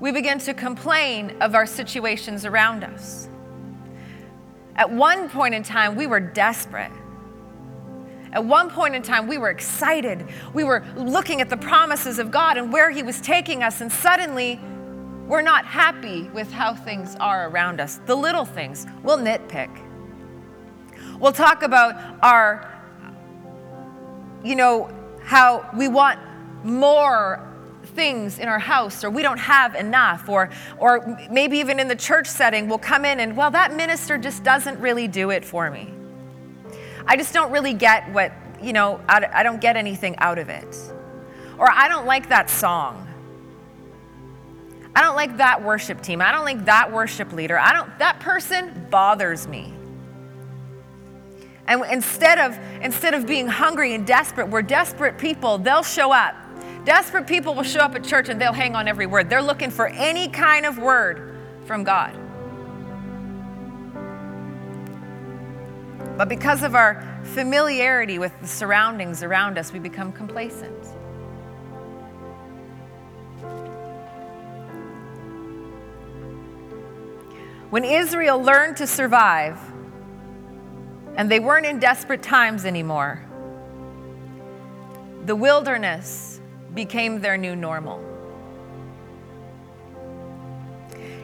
We 0.00 0.12
begin 0.12 0.38
to 0.40 0.52
complain 0.52 1.34
of 1.40 1.54
our 1.54 1.64
situations 1.64 2.44
around 2.44 2.84
us. 2.84 3.26
At 4.76 4.90
one 4.90 5.30
point 5.30 5.54
in 5.54 5.62
time, 5.62 5.96
we 5.96 6.06
were 6.06 6.20
desperate. 6.20 6.92
At 8.34 8.44
one 8.44 8.68
point 8.68 8.96
in 8.96 9.02
time, 9.02 9.28
we 9.28 9.38
were 9.38 9.50
excited. 9.50 10.26
We 10.52 10.64
were 10.64 10.84
looking 10.96 11.40
at 11.40 11.48
the 11.48 11.56
promises 11.56 12.18
of 12.18 12.32
God 12.32 12.56
and 12.56 12.72
where 12.72 12.90
He 12.90 13.04
was 13.04 13.20
taking 13.20 13.62
us, 13.62 13.80
and 13.80 13.90
suddenly 13.90 14.60
we're 15.28 15.40
not 15.40 15.64
happy 15.64 16.24
with 16.34 16.50
how 16.50 16.74
things 16.74 17.16
are 17.20 17.48
around 17.48 17.80
us. 17.80 18.00
The 18.06 18.16
little 18.16 18.44
things, 18.44 18.86
we'll 19.04 19.18
nitpick. 19.18 19.70
We'll 21.20 21.32
talk 21.32 21.62
about 21.62 21.94
our, 22.22 22.70
you 24.42 24.56
know, 24.56 24.90
how 25.22 25.70
we 25.74 25.86
want 25.86 26.18
more 26.64 27.48
things 27.84 28.38
in 28.38 28.48
our 28.48 28.58
house 28.58 29.04
or 29.04 29.10
we 29.10 29.22
don't 29.22 29.38
have 29.38 29.74
enough 29.74 30.28
or 30.28 30.50
or 30.78 31.16
maybe 31.30 31.58
even 31.58 31.78
in 31.78 31.86
the 31.86 31.94
church 31.94 32.26
setting 32.26 32.66
we'll 32.66 32.78
come 32.78 33.04
in 33.04 33.20
and 33.20 33.36
well 33.36 33.50
that 33.50 33.76
minister 33.76 34.16
just 34.16 34.42
doesn't 34.42 34.80
really 34.80 35.06
do 35.06 35.28
it 35.30 35.44
for 35.44 35.70
me 35.70 35.92
I 37.06 37.16
just 37.16 37.34
don't 37.34 37.50
really 37.52 37.74
get 37.74 38.10
what, 38.12 38.32
you 38.62 38.72
know, 38.72 39.00
I, 39.08 39.42
don't 39.42 39.60
get 39.60 39.76
anything 39.76 40.16
out 40.18 40.38
of 40.38 40.48
it. 40.48 40.76
Or 41.58 41.70
I 41.70 41.88
don't 41.88 42.06
like 42.06 42.28
that 42.30 42.50
song. 42.50 43.06
I 44.96 45.00
don't 45.00 45.16
like 45.16 45.36
that 45.38 45.62
worship 45.62 46.02
team. 46.02 46.20
I 46.20 46.30
don't 46.32 46.44
like 46.44 46.64
that 46.66 46.92
worship 46.92 47.32
leader. 47.32 47.58
I 47.58 47.72
don't 47.72 47.98
that 47.98 48.20
person 48.20 48.86
bothers 48.90 49.48
me. 49.48 49.72
And 51.66 51.82
instead 51.90 52.38
of 52.38 52.56
instead 52.80 53.14
of 53.14 53.26
being 53.26 53.48
hungry 53.48 53.94
and 53.94 54.06
desperate, 54.06 54.48
we're 54.48 54.62
desperate 54.62 55.18
people. 55.18 55.58
They'll 55.58 55.82
show 55.82 56.12
up. 56.12 56.36
Desperate 56.84 57.26
people 57.26 57.54
will 57.54 57.64
show 57.64 57.80
up 57.80 57.94
at 57.94 58.04
church 58.04 58.28
and 58.28 58.40
they'll 58.40 58.52
hang 58.52 58.76
on 58.76 58.86
every 58.86 59.06
word. 59.06 59.28
They're 59.28 59.42
looking 59.42 59.70
for 59.70 59.88
any 59.88 60.28
kind 60.28 60.64
of 60.66 60.78
word 60.78 61.36
from 61.64 61.82
God. 61.82 62.14
But 66.16 66.28
because 66.28 66.62
of 66.62 66.74
our 66.74 67.02
familiarity 67.24 68.18
with 68.18 68.32
the 68.40 68.46
surroundings 68.46 69.22
around 69.22 69.58
us, 69.58 69.72
we 69.72 69.80
become 69.80 70.12
complacent. 70.12 70.86
When 77.70 77.84
Israel 77.84 78.40
learned 78.40 78.76
to 78.76 78.86
survive, 78.86 79.58
and 81.16 81.28
they 81.28 81.40
weren't 81.40 81.66
in 81.66 81.80
desperate 81.80 82.22
times 82.22 82.64
anymore, 82.64 83.20
the 85.24 85.34
wilderness 85.34 86.40
became 86.74 87.20
their 87.20 87.36
new 87.36 87.56
normal. 87.56 88.00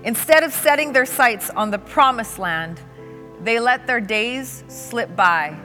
Instead 0.03 0.43
of 0.43 0.53
setting 0.53 0.93
their 0.93 1.07
sights 1.07 1.51
on 1.51 1.71
the 1.71 1.79
promised 1.79 2.39
land, 2.39 2.81
they 3.43 3.59
let 3.59 3.87
their 3.87 4.01
days 4.01 4.65
slip 4.69 5.15
by 5.17 5.57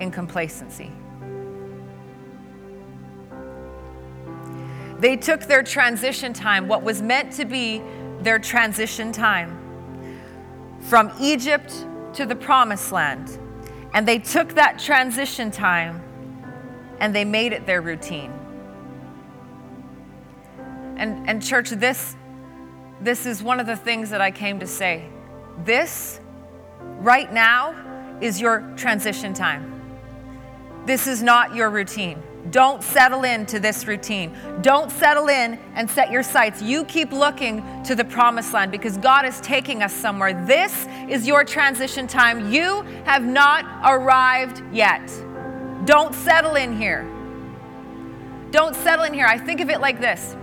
in 0.00 0.10
complacency. 0.10 0.90
They 4.98 5.16
took 5.16 5.42
their 5.42 5.62
transition 5.62 6.32
time, 6.32 6.68
what 6.68 6.82
was 6.82 7.02
meant 7.02 7.32
to 7.34 7.44
be 7.44 7.82
their 8.20 8.38
transition 8.38 9.12
time, 9.12 9.58
from 10.80 11.12
Egypt 11.20 11.86
to 12.14 12.24
the 12.24 12.36
promised 12.36 12.92
land. 12.92 13.38
And 13.92 14.08
they 14.08 14.18
took 14.18 14.54
that 14.54 14.78
transition 14.78 15.50
time 15.50 16.02
and 17.00 17.14
they 17.14 17.24
made 17.24 17.52
it 17.52 17.66
their 17.66 17.80
routine. 17.80 18.32
And, 20.96 21.28
and 21.28 21.42
church, 21.42 21.70
this, 21.70 22.16
this 23.00 23.26
is 23.26 23.42
one 23.42 23.60
of 23.60 23.66
the 23.66 23.76
things 23.76 24.10
that 24.10 24.20
I 24.20 24.30
came 24.30 24.60
to 24.60 24.66
say. 24.66 25.04
This, 25.64 26.20
right 26.98 27.32
now, 27.32 27.74
is 28.20 28.40
your 28.40 28.60
transition 28.76 29.34
time. 29.34 29.70
This 30.86 31.06
is 31.06 31.22
not 31.22 31.54
your 31.54 31.70
routine. 31.70 32.22
Don't 32.50 32.82
settle 32.82 33.24
into 33.24 33.58
this 33.58 33.86
routine. 33.86 34.36
Don't 34.60 34.90
settle 34.90 35.28
in 35.28 35.58
and 35.74 35.90
set 35.90 36.10
your 36.10 36.22
sights. 36.22 36.60
You 36.60 36.84
keep 36.84 37.10
looking 37.10 37.82
to 37.84 37.94
the 37.94 38.04
promised 38.04 38.52
land 38.52 38.70
because 38.70 38.98
God 38.98 39.24
is 39.24 39.40
taking 39.40 39.82
us 39.82 39.94
somewhere. 39.94 40.44
This 40.44 40.86
is 41.08 41.26
your 41.26 41.44
transition 41.44 42.06
time. 42.06 42.52
You 42.52 42.82
have 43.04 43.24
not 43.24 43.64
arrived 43.84 44.62
yet. 44.72 45.06
Don't 45.86 46.14
settle 46.14 46.56
in 46.56 46.76
here. 46.76 47.10
Don't 48.50 48.76
settle 48.76 49.06
in 49.06 49.14
here. 49.14 49.26
I 49.26 49.38
think 49.38 49.60
of 49.60 49.70
it 49.70 49.80
like 49.80 50.00
this. 50.00 50.36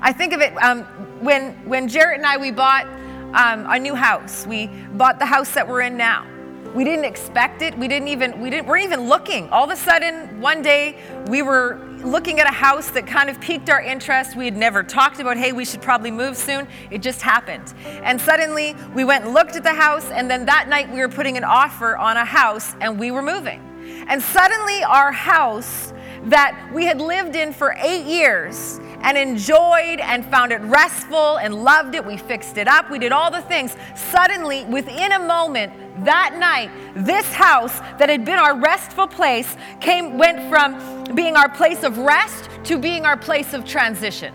I 0.00 0.12
think 0.12 0.32
of 0.32 0.40
it 0.40 0.56
um, 0.62 0.84
when 1.22 1.52
when 1.68 1.88
Jarrett 1.88 2.18
and 2.18 2.26
I 2.26 2.36
we 2.38 2.50
bought 2.50 2.86
um, 3.34 3.66
a 3.68 3.78
new 3.78 3.94
house. 3.94 4.46
We 4.46 4.68
bought 4.92 5.18
the 5.18 5.26
house 5.26 5.52
that 5.52 5.68
we're 5.68 5.82
in 5.82 5.96
now. 5.96 6.26
We 6.74 6.84
didn't 6.84 7.06
expect 7.06 7.62
it. 7.62 7.76
We 7.78 7.88
didn't 7.88 8.08
even 8.08 8.40
we 8.40 8.50
didn't 8.50 8.66
we're 8.66 8.78
even 8.78 9.08
looking. 9.08 9.48
All 9.48 9.64
of 9.64 9.70
a 9.70 9.76
sudden, 9.76 10.40
one 10.40 10.60
day 10.62 10.98
we 11.26 11.40
were 11.42 11.78
looking 12.04 12.40
at 12.40 12.46
a 12.46 12.54
house 12.54 12.90
that 12.90 13.06
kind 13.06 13.30
of 13.30 13.40
piqued 13.40 13.70
our 13.70 13.80
interest. 13.80 14.36
We 14.36 14.44
had 14.44 14.56
never 14.56 14.82
talked 14.82 15.18
about, 15.18 15.36
hey, 15.36 15.52
we 15.52 15.64
should 15.64 15.82
probably 15.82 16.10
move 16.10 16.36
soon. 16.36 16.68
It 16.90 17.02
just 17.02 17.22
happened. 17.22 17.74
And 18.02 18.20
suddenly 18.20 18.76
we 18.94 19.04
went 19.04 19.24
and 19.24 19.34
looked 19.34 19.56
at 19.56 19.62
the 19.62 19.74
house, 19.74 20.10
and 20.10 20.30
then 20.30 20.44
that 20.46 20.68
night 20.68 20.92
we 20.92 21.00
were 21.00 21.08
putting 21.08 21.36
an 21.36 21.44
offer 21.44 21.96
on 21.96 22.16
a 22.16 22.24
house 22.24 22.76
and 22.80 22.98
we 22.98 23.10
were 23.10 23.22
moving. 23.22 23.62
And 24.08 24.22
suddenly 24.22 24.82
our 24.84 25.10
house 25.10 25.92
that 26.24 26.70
we 26.74 26.84
had 26.84 27.00
lived 27.00 27.36
in 27.36 27.52
for 27.52 27.74
eight 27.78 28.04
years 28.04 28.78
and 29.02 29.16
enjoyed 29.16 30.00
and 30.00 30.24
found 30.26 30.52
it 30.52 30.60
restful 30.62 31.38
and 31.38 31.54
loved 31.54 31.94
it. 31.94 32.04
We 32.04 32.16
fixed 32.16 32.58
it 32.58 32.68
up. 32.68 32.90
We 32.90 32.98
did 32.98 33.12
all 33.12 33.30
the 33.30 33.42
things. 33.42 33.76
Suddenly, 33.94 34.64
within 34.64 35.12
a 35.12 35.18
moment, 35.18 35.72
that 36.04 36.36
night, 36.38 36.70
this 36.94 37.32
house 37.32 37.78
that 37.98 38.08
had 38.08 38.24
been 38.24 38.38
our 38.38 38.56
restful 38.56 39.06
place 39.06 39.56
came 39.80 40.18
went 40.18 40.48
from 40.48 41.14
being 41.14 41.36
our 41.36 41.48
place 41.48 41.82
of 41.82 41.98
rest 41.98 42.50
to 42.64 42.78
being 42.78 43.04
our 43.04 43.16
place 43.16 43.54
of 43.54 43.64
transition. 43.64 44.34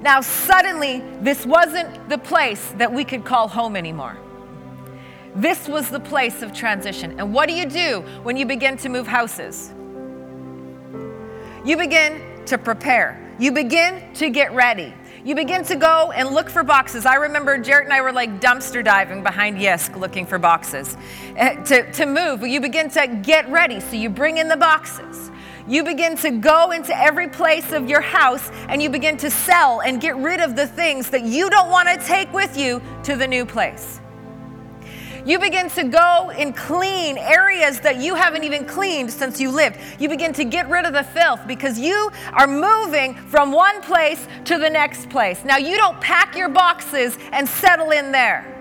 Now, 0.00 0.22
suddenly, 0.22 1.04
this 1.20 1.44
wasn't 1.44 2.08
the 2.08 2.16
place 2.16 2.72
that 2.78 2.90
we 2.90 3.04
could 3.04 3.24
call 3.24 3.48
home 3.48 3.76
anymore. 3.76 4.16
This 5.34 5.68
was 5.68 5.90
the 5.90 6.00
place 6.00 6.42
of 6.42 6.52
transition. 6.52 7.20
And 7.20 7.32
what 7.34 7.48
do 7.48 7.54
you 7.54 7.66
do 7.66 8.00
when 8.22 8.36
you 8.36 8.46
begin 8.46 8.78
to 8.78 8.88
move 8.88 9.06
houses? 9.06 9.72
You 11.64 11.76
begin 11.76 12.22
to 12.46 12.56
prepare. 12.56 13.20
You 13.38 13.52
begin 13.52 14.14
to 14.14 14.30
get 14.30 14.54
ready. 14.54 14.94
You 15.24 15.34
begin 15.34 15.62
to 15.64 15.76
go 15.76 16.10
and 16.12 16.30
look 16.30 16.48
for 16.48 16.62
boxes. 16.62 17.04
I 17.04 17.16
remember 17.16 17.58
Jarrett 17.58 17.84
and 17.84 17.92
I 17.92 18.00
were 18.00 18.12
like 18.12 18.40
dumpster 18.40 18.82
diving 18.82 19.22
behind 19.22 19.58
Yisk 19.58 19.94
looking 19.98 20.24
for 20.24 20.38
boxes 20.38 20.96
uh, 21.38 21.56
to, 21.64 21.92
to 21.92 22.06
move. 22.06 22.42
You 22.46 22.60
begin 22.60 22.88
to 22.90 23.06
get 23.22 23.46
ready. 23.50 23.80
So 23.80 23.96
you 23.96 24.08
bring 24.08 24.38
in 24.38 24.48
the 24.48 24.56
boxes. 24.56 25.30
You 25.68 25.84
begin 25.84 26.16
to 26.18 26.30
go 26.30 26.70
into 26.70 26.96
every 26.98 27.28
place 27.28 27.72
of 27.72 27.90
your 27.90 28.00
house 28.00 28.50
and 28.68 28.82
you 28.82 28.88
begin 28.88 29.18
to 29.18 29.30
sell 29.30 29.82
and 29.82 30.00
get 30.00 30.16
rid 30.16 30.40
of 30.40 30.56
the 30.56 30.66
things 30.66 31.10
that 31.10 31.24
you 31.24 31.50
don't 31.50 31.70
want 31.70 31.88
to 31.88 32.06
take 32.06 32.32
with 32.32 32.56
you 32.56 32.80
to 33.02 33.16
the 33.16 33.28
new 33.28 33.44
place. 33.44 34.00
You 35.24 35.38
begin 35.38 35.68
to 35.70 35.84
go 35.84 36.30
and 36.30 36.56
clean 36.56 37.18
areas 37.18 37.80
that 37.80 37.98
you 37.98 38.14
haven't 38.14 38.44
even 38.44 38.64
cleaned 38.64 39.12
since 39.12 39.40
you 39.40 39.50
lived. 39.50 39.78
You 39.98 40.08
begin 40.08 40.32
to 40.34 40.44
get 40.44 40.68
rid 40.68 40.86
of 40.86 40.92
the 40.92 41.04
filth 41.04 41.40
because 41.46 41.78
you 41.78 42.10
are 42.32 42.46
moving 42.46 43.14
from 43.14 43.52
one 43.52 43.82
place 43.82 44.26
to 44.46 44.58
the 44.58 44.70
next 44.70 45.10
place. 45.10 45.44
Now, 45.44 45.58
you 45.58 45.76
don't 45.76 46.00
pack 46.00 46.36
your 46.36 46.48
boxes 46.48 47.18
and 47.32 47.48
settle 47.48 47.90
in 47.90 48.12
there. 48.12 48.56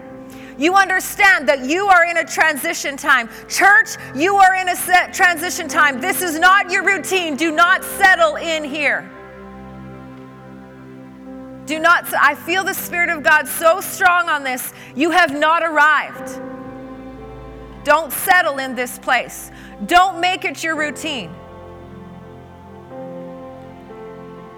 You 0.57 0.75
understand 0.75 1.47
that 1.47 1.63
you 1.63 1.87
are 1.87 2.05
in 2.05 2.17
a 2.17 2.25
transition 2.25 2.97
time. 2.97 3.29
Church, 3.47 3.91
you 4.13 4.35
are 4.35 4.55
in 4.55 4.67
a 4.67 4.75
transition 5.13 5.69
time. 5.69 6.01
This 6.01 6.21
is 6.21 6.37
not 6.37 6.69
your 6.69 6.83
routine. 6.83 7.37
Do 7.37 7.51
not 7.51 7.83
settle 7.83 8.35
in 8.35 8.65
here. 8.65 9.09
Do 11.69 11.77
not, 11.77 12.11
I 12.19 12.33
feel 12.33 12.63
the 12.63 12.73
Spirit 12.73 13.11
of 13.11 13.21
God 13.21 13.47
so 13.47 13.79
strong 13.79 14.27
on 14.27 14.43
this. 14.43 14.73
You 14.95 15.11
have 15.11 15.37
not 15.37 15.61
arrived. 15.61 16.41
Don't 17.83 18.11
settle 18.11 18.57
in 18.57 18.73
this 18.73 18.97
place. 18.97 19.51
Don't 19.85 20.19
make 20.19 20.45
it 20.45 20.63
your 20.63 20.75
routine. 20.75 21.29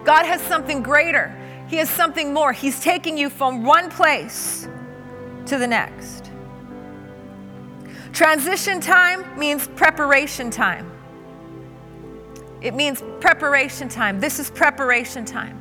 God 0.06 0.26
has 0.26 0.40
something 0.44 0.82
greater. 0.82 1.38
He 1.68 1.76
has 1.76 1.90
something 1.90 2.34
more. 2.34 2.54
He's 2.54 2.80
taking 2.80 3.18
you 3.18 3.30
from 3.30 3.66
one 3.66 3.90
place 3.90 4.70
to 5.48 5.58
the 5.58 5.68
next. 5.68 6.32
Transition 8.14 8.80
time 8.80 9.38
means 9.38 9.68
preparation 9.68 10.50
time. 10.50 10.90
It 12.62 12.74
means 12.74 13.04
preparation 13.20 13.90
time. 13.90 14.22
This 14.22 14.40
is 14.40 14.50
preparation 14.50 15.26
time. 15.26 15.61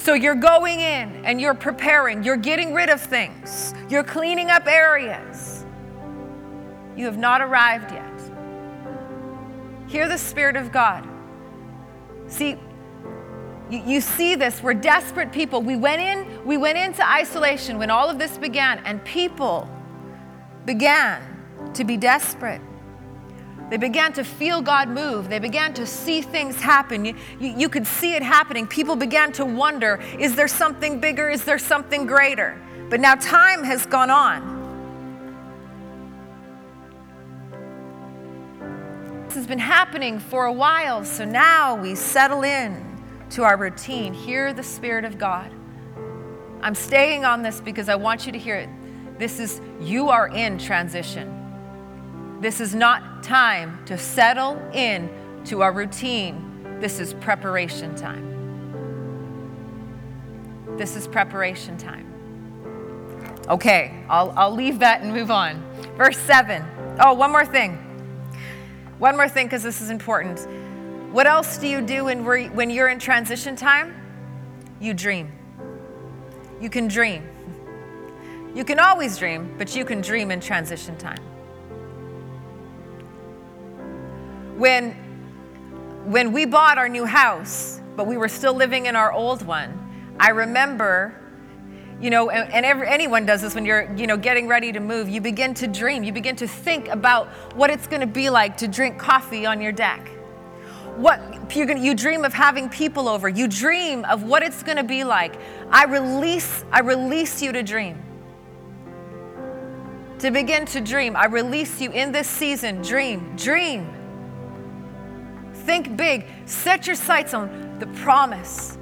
So 0.00 0.14
you're 0.14 0.34
going 0.34 0.80
in 0.80 1.26
and 1.26 1.38
you're 1.38 1.52
preparing, 1.52 2.24
you're 2.24 2.38
getting 2.38 2.72
rid 2.72 2.88
of 2.88 3.02
things, 3.02 3.74
you're 3.90 4.02
cleaning 4.02 4.48
up 4.48 4.66
areas. 4.66 5.66
You 6.96 7.04
have 7.04 7.18
not 7.18 7.42
arrived 7.42 7.92
yet. 7.92 8.06
Hear 9.88 10.08
the 10.08 10.16
Spirit 10.16 10.56
of 10.56 10.72
God. 10.72 11.06
See, 12.28 12.56
you, 13.70 14.00
see 14.00 14.36
this. 14.36 14.62
We're 14.62 14.72
desperate 14.72 15.32
people. 15.32 15.60
We 15.60 15.76
went 15.76 16.00
in, 16.00 16.46
we 16.46 16.56
went 16.56 16.78
into 16.78 17.06
isolation 17.06 17.76
when 17.76 17.90
all 17.90 18.08
of 18.08 18.18
this 18.18 18.38
began, 18.38 18.78
and 18.86 19.04
people 19.04 19.68
began 20.64 21.22
to 21.74 21.84
be 21.84 21.98
desperate. 21.98 22.62
They 23.70 23.76
began 23.76 24.12
to 24.14 24.24
feel 24.24 24.60
God 24.60 24.88
move. 24.88 25.28
They 25.28 25.38
began 25.38 25.72
to 25.74 25.86
see 25.86 26.22
things 26.22 26.60
happen. 26.60 27.04
You, 27.04 27.14
you, 27.38 27.54
you, 27.56 27.68
could 27.68 27.86
see 27.86 28.14
it 28.14 28.22
happening. 28.22 28.66
People 28.66 28.96
began 28.96 29.30
to 29.34 29.44
wonder 29.44 30.00
is 30.18 30.34
there 30.34 30.48
something 30.48 30.98
bigger? 30.98 31.30
Is 31.30 31.44
there 31.44 31.58
something 31.58 32.04
greater? 32.04 32.60
But 32.90 32.98
now 32.98 33.14
time 33.14 33.62
has 33.62 33.86
gone 33.86 34.10
on. 34.10 34.58
This 39.26 39.36
has 39.36 39.46
been 39.46 39.60
happening 39.60 40.18
for 40.18 40.46
a 40.46 40.52
while, 40.52 41.04
so 41.04 41.24
now 41.24 41.76
we 41.76 41.94
settle 41.94 42.42
in 42.42 42.84
to 43.30 43.44
our 43.44 43.56
routine. 43.56 44.12
Hear 44.12 44.52
the 44.52 44.64
Spirit 44.64 45.04
of 45.04 45.18
God. 45.18 45.52
I'm 46.60 46.74
staying 46.74 47.24
on 47.24 47.42
this 47.42 47.60
because 47.60 47.88
I 47.88 47.94
want 47.94 48.26
you 48.26 48.32
to 48.32 48.38
hear 48.38 48.56
it. 48.56 48.68
This 49.20 49.38
is, 49.38 49.60
you 49.80 50.08
are 50.08 50.26
in 50.26 50.58
transition. 50.58 51.36
This 52.40 52.60
is 52.60 52.74
not 52.74 53.09
time 53.22 53.84
to 53.86 53.96
settle 53.98 54.60
in 54.72 55.10
to 55.46 55.62
our 55.62 55.72
routine. 55.72 56.78
This 56.80 57.00
is 57.00 57.14
preparation 57.14 57.94
time. 57.94 58.26
This 60.76 60.96
is 60.96 61.06
preparation 61.06 61.76
time. 61.76 62.06
Okay, 63.48 64.04
I'll, 64.08 64.32
I'll 64.36 64.54
leave 64.54 64.78
that 64.78 65.02
and 65.02 65.12
move 65.12 65.30
on. 65.30 65.62
Verse 65.96 66.18
7. 66.18 66.64
Oh, 67.00 67.14
one 67.14 67.32
more 67.32 67.44
thing. 67.44 67.74
One 68.98 69.16
more 69.16 69.28
thing, 69.28 69.46
because 69.46 69.62
this 69.62 69.80
is 69.80 69.90
important. 69.90 70.46
What 71.12 71.26
else 71.26 71.58
do 71.58 71.66
you 71.66 71.80
do 71.80 72.04
when, 72.04 72.24
we're, 72.24 72.48
when 72.50 72.70
you're 72.70 72.88
in 72.88 72.98
transition 72.98 73.56
time? 73.56 73.94
You 74.80 74.94
dream. 74.94 75.32
You 76.60 76.70
can 76.70 76.86
dream. 76.86 77.28
You 78.54 78.64
can 78.64 78.78
always 78.78 79.18
dream, 79.18 79.54
but 79.58 79.74
you 79.74 79.84
can 79.84 80.00
dream 80.00 80.30
in 80.30 80.40
transition 80.40 80.96
time. 80.96 81.18
When 84.60 84.92
when 86.04 86.32
we 86.32 86.44
bought 86.44 86.78
our 86.78 86.88
new 86.88 87.04
house, 87.04 87.80
but 87.96 88.06
we 88.06 88.16
were 88.16 88.28
still 88.28 88.54
living 88.54 88.86
in 88.86 88.96
our 88.96 89.12
old 89.12 89.42
one, 89.42 89.76
I 90.18 90.30
remember, 90.30 91.14
you 92.00 92.10
know, 92.10 92.30
and, 92.30 92.52
and 92.52 92.64
every, 92.64 92.88
anyone 92.88 93.26
does 93.26 93.42
this 93.42 93.54
when 93.54 93.64
you're, 93.64 93.90
you 93.94 94.06
know, 94.06 94.16
getting 94.16 94.48
ready 94.48 94.72
to 94.72 94.80
move. 94.80 95.08
You 95.08 95.20
begin 95.20 95.54
to 95.54 95.66
dream. 95.66 96.02
You 96.02 96.12
begin 96.12 96.36
to 96.36 96.48
think 96.48 96.88
about 96.88 97.28
what 97.54 97.70
it's 97.70 97.86
going 97.86 98.00
to 98.00 98.06
be 98.06 98.30
like 98.30 98.56
to 98.58 98.68
drink 98.68 98.98
coffee 98.98 99.44
on 99.44 99.60
your 99.60 99.72
deck. 99.72 100.08
What 100.96 101.20
gonna, 101.48 101.80
you 101.80 101.94
dream 101.94 102.24
of 102.24 102.32
having 102.32 102.68
people 102.68 103.08
over. 103.08 103.28
You 103.28 103.46
dream 103.46 104.04
of 104.06 104.24
what 104.24 104.42
it's 104.42 104.62
going 104.62 104.78
to 104.78 104.84
be 104.84 105.04
like. 105.04 105.38
I 105.70 105.84
release, 105.84 106.64
I 106.72 106.80
release 106.80 107.42
you 107.42 107.52
to 107.52 107.62
dream. 107.62 108.02
To 110.20 110.30
begin 110.30 110.66
to 110.66 110.80
dream. 110.80 111.14
I 111.14 111.26
release 111.26 111.80
you 111.80 111.90
in 111.92 112.12
this 112.12 112.28
season. 112.28 112.82
Dream, 112.82 113.36
dream 113.36 113.99
Think 115.70 115.96
big. 115.96 116.26
Set 116.46 116.88
your 116.88 116.96
sights 116.96 117.32
on 117.32 117.78
the 117.78 117.86
promise, 118.02 118.76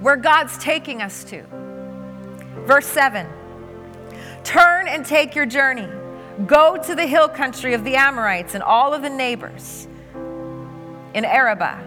where 0.00 0.16
God's 0.16 0.58
taking 0.58 1.00
us 1.00 1.22
to. 1.22 1.44
Verse 2.66 2.86
7 2.86 3.28
Turn 4.42 4.88
and 4.88 5.06
take 5.06 5.36
your 5.36 5.46
journey. 5.46 5.88
Go 6.46 6.76
to 6.78 6.96
the 6.96 7.06
hill 7.06 7.28
country 7.28 7.74
of 7.74 7.84
the 7.84 7.94
Amorites 7.94 8.56
and 8.56 8.64
all 8.64 8.92
of 8.92 9.02
the 9.02 9.08
neighbors 9.08 9.86
in 11.14 11.24
Arabah. 11.24 11.80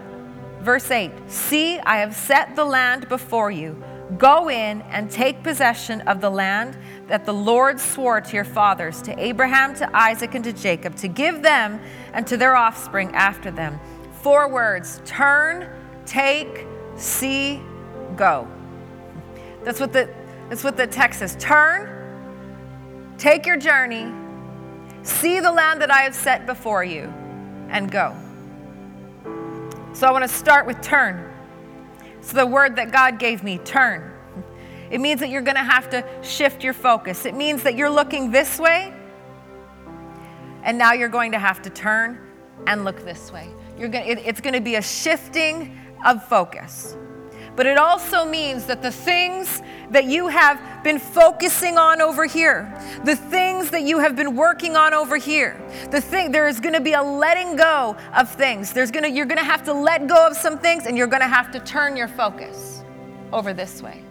Verse 0.62 0.90
8 0.90 1.12
See, 1.26 1.78
I 1.78 1.98
have 1.98 2.16
set 2.16 2.56
the 2.56 2.64
land 2.64 3.10
before 3.10 3.50
you. 3.50 3.76
Go 4.16 4.48
in 4.48 4.80
and 4.88 5.10
take 5.10 5.42
possession 5.42 6.00
of 6.08 6.22
the 6.22 6.30
land 6.30 6.78
that 7.08 7.26
the 7.26 7.34
Lord 7.34 7.78
swore 7.78 8.22
to 8.22 8.34
your 8.34 8.44
fathers, 8.44 9.02
to 9.02 9.22
Abraham, 9.22 9.74
to 9.74 9.94
Isaac, 9.94 10.34
and 10.34 10.44
to 10.44 10.52
Jacob, 10.54 10.96
to 10.96 11.08
give 11.08 11.42
them 11.42 11.78
and 12.14 12.26
to 12.26 12.38
their 12.38 12.56
offspring 12.56 13.14
after 13.14 13.50
them. 13.50 13.78
Four 14.22 14.48
words 14.48 15.00
turn, 15.04 15.68
take, 16.04 16.66
see, 16.96 17.62
go. 18.16 18.48
That's 19.64 19.80
what 19.80 19.92
the, 19.92 20.12
that's 20.48 20.64
what 20.64 20.76
the 20.76 20.86
text 20.86 21.20
says. 21.20 21.36
Turn, 21.38 23.14
take 23.16 23.46
your 23.46 23.56
journey, 23.56 24.12
see 25.02 25.40
the 25.40 25.52
land 25.52 25.80
that 25.82 25.90
I 25.90 26.00
have 26.02 26.14
set 26.14 26.46
before 26.46 26.82
you, 26.84 27.12
and 27.68 27.90
go. 27.90 28.16
So 29.92 30.06
I 30.06 30.10
want 30.10 30.22
to 30.22 30.28
start 30.28 30.66
with 30.66 30.80
turn. 30.80 31.32
So 32.20 32.36
the 32.36 32.46
word 32.46 32.76
that 32.76 32.90
God 32.90 33.18
gave 33.18 33.42
me, 33.42 33.58
turn. 33.58 34.12
It 34.90 35.00
means 35.00 35.20
that 35.20 35.28
you're 35.28 35.42
going 35.42 35.56
to 35.56 35.62
have 35.62 35.90
to 35.90 36.04
shift 36.22 36.64
your 36.64 36.72
focus. 36.72 37.24
It 37.24 37.34
means 37.34 37.62
that 37.62 37.76
you're 37.76 37.90
looking 37.90 38.30
this 38.30 38.58
way, 38.58 38.92
and 40.62 40.76
now 40.76 40.92
you're 40.92 41.08
going 41.08 41.32
to 41.32 41.38
have 41.38 41.62
to 41.62 41.70
turn 41.70 42.18
and 42.66 42.84
look 42.84 43.04
this 43.04 43.32
way. 43.32 43.48
You're 43.78 43.88
going 43.88 44.08
it, 44.08 44.18
it's 44.24 44.40
going 44.40 44.54
to 44.54 44.60
be 44.60 44.76
a 44.76 44.82
shifting 44.82 45.78
of 46.04 46.24
focus. 46.24 46.96
But 47.58 47.66
it 47.66 47.76
also 47.76 48.24
means 48.24 48.66
that 48.66 48.82
the 48.82 48.92
things 48.92 49.62
that 49.90 50.04
you 50.04 50.28
have 50.28 50.84
been 50.84 51.00
focusing 51.00 51.76
on 51.76 52.00
over 52.00 52.24
here, 52.24 52.72
the 53.04 53.16
things 53.16 53.70
that 53.70 53.82
you 53.82 53.98
have 53.98 54.14
been 54.14 54.36
working 54.36 54.76
on 54.76 54.94
over 54.94 55.16
here, 55.16 55.60
the 55.90 56.00
thing 56.00 56.30
there 56.30 56.46
is 56.46 56.60
going 56.60 56.74
to 56.74 56.80
be 56.80 56.92
a 56.92 57.02
letting 57.02 57.56
go 57.56 57.96
of 58.16 58.30
things. 58.30 58.72
There's 58.72 58.92
going 58.92 59.02
to 59.02 59.10
you're 59.10 59.26
going 59.26 59.38
to 59.38 59.44
have 59.44 59.64
to 59.64 59.72
let 59.72 60.06
go 60.06 60.24
of 60.24 60.36
some 60.36 60.58
things 60.58 60.86
and 60.86 60.96
you're 60.96 61.08
going 61.08 61.22
to 61.22 61.28
have 61.28 61.50
to 61.50 61.60
turn 61.60 61.96
your 61.96 62.08
focus 62.08 62.84
over 63.32 63.52
this 63.52 63.82
way. 63.82 64.04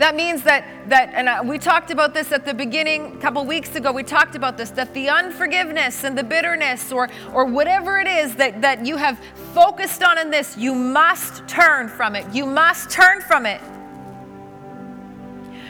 That 0.00 0.16
means 0.16 0.42
that, 0.44 0.64
that 0.88 1.10
and 1.12 1.28
uh, 1.28 1.42
we 1.44 1.58
talked 1.58 1.90
about 1.90 2.14
this 2.14 2.32
at 2.32 2.46
the 2.46 2.54
beginning, 2.54 3.18
a 3.18 3.20
couple 3.20 3.44
weeks 3.44 3.74
ago, 3.76 3.92
we 3.92 4.02
talked 4.02 4.34
about 4.34 4.56
this, 4.56 4.70
that 4.70 4.94
the 4.94 5.10
unforgiveness 5.10 6.04
and 6.04 6.16
the 6.16 6.24
bitterness 6.24 6.90
or, 6.90 7.10
or 7.34 7.44
whatever 7.44 7.98
it 7.98 8.06
is 8.06 8.34
that, 8.36 8.62
that 8.62 8.86
you 8.86 8.96
have 8.96 9.20
focused 9.52 10.02
on 10.02 10.16
in 10.16 10.30
this, 10.30 10.56
you 10.56 10.74
must 10.74 11.46
turn 11.46 11.86
from 11.86 12.16
it. 12.16 12.26
You 12.34 12.46
must 12.46 12.88
turn 12.88 13.20
from 13.20 13.44
it. 13.44 13.60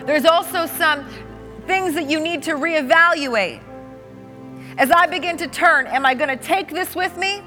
There's 0.06 0.25
also 0.25 0.66
some 0.66 1.04
things 1.66 1.94
that 1.94 2.08
you 2.08 2.20
need 2.20 2.44
to 2.44 2.52
reevaluate. 2.52 3.60
As 4.78 4.92
I 4.92 5.06
begin 5.06 5.38
to 5.38 5.49
turn, 5.49 5.88
am 5.88 6.06
I 6.06 6.14
going 6.14 6.30
to 6.30 6.42
take 6.42 6.68
this 6.68 6.94
with 6.94 7.16
me? 7.16 7.38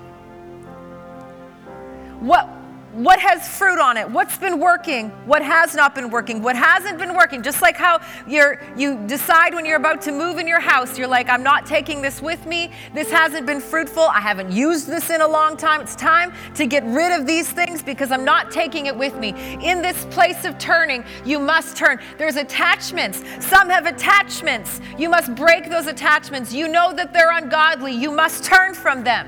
What, 2.20 2.50
what 2.94 3.20
has 3.20 3.48
fruit 3.48 3.80
on 3.80 3.98
it? 3.98 4.10
What's 4.10 4.38
been 4.38 4.60
working? 4.60 5.10
What 5.26 5.42
has 5.42 5.74
not 5.74 5.96
been 5.96 6.12
working? 6.12 6.44
What 6.44 6.56
hasn't 6.56 7.00
been 7.00 7.16
working? 7.16 7.42
Just 7.42 7.60
like 7.62 7.76
how 7.76 8.00
you're 8.28 8.62
you 8.78 8.98
decide 9.08 9.56
when 9.56 9.66
you're 9.66 9.78
about 9.78 10.02
to 10.04 10.12
move 10.12 10.38
in 10.38 10.48
your 10.48 10.60
house 10.60 10.98
you're 10.98 11.08
like 11.08 11.28
i'm 11.28 11.42
not 11.42 11.66
taking 11.66 12.04
this 12.04 12.22
with 12.22 12.46
me. 12.46 12.72
This 12.94 13.10
hasn't 13.10 13.48
been 13.48 13.60
fruitful. 13.60 14.04
I 14.04 14.20
haven't 14.20 14.52
used 14.52 14.88
this 14.88 15.10
in 15.10 15.22
a 15.22 15.28
long 15.28 15.58
time. 15.58 15.82
It's 15.82 15.96
time 15.96 16.34
to 16.54 16.68
get 16.68 16.84
rid 16.84 17.20
of 17.20 17.26
these 17.26 17.52
things 17.52 17.82
because 17.82 18.12
i'm 18.12 18.24
not 18.24 18.52
taking 18.52 18.86
it 18.86 18.96
with 18.96 19.16
me. 19.18 19.30
In 19.64 19.82
this 19.82 20.06
place 20.06 20.46
of 20.46 20.60
turning 20.60 21.04
you 21.26 21.40
must 21.40 21.76
turn. 21.76 22.00
There's 22.20 22.36
attachments. 22.36 23.24
Some 23.40 23.70
have 23.70 23.88
attachments. 23.88 24.82
You 25.00 25.10
must 25.10 25.34
break 25.34 25.70
those 25.70 25.88
attachments. 25.88 26.54
You 26.54 26.68
know 26.68 26.94
that 26.94 27.12
they're 27.12 27.36
ungodly. 27.36 27.94
You 27.94 28.12
must 28.12 28.44
turn 28.44 28.76
from 28.76 29.04
them 29.04 29.28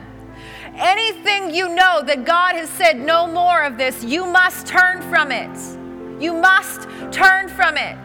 Anything 0.78 1.56
you 1.56 1.74
know 1.74 2.02
that 2.04 2.26
God 2.26 2.56
has 2.56 2.70
said, 2.70 3.00
no 3.00 3.28
more 3.28 3.64
of 3.64 3.78
this, 3.78 4.04
you 4.04 4.26
must 4.26 4.68
turn 4.68 5.02
from 5.04 5.32
it. 5.32 6.22
You 6.22 6.34
must 6.34 6.90
turn 7.12 7.48
from 7.48 7.78
it. 7.78 7.98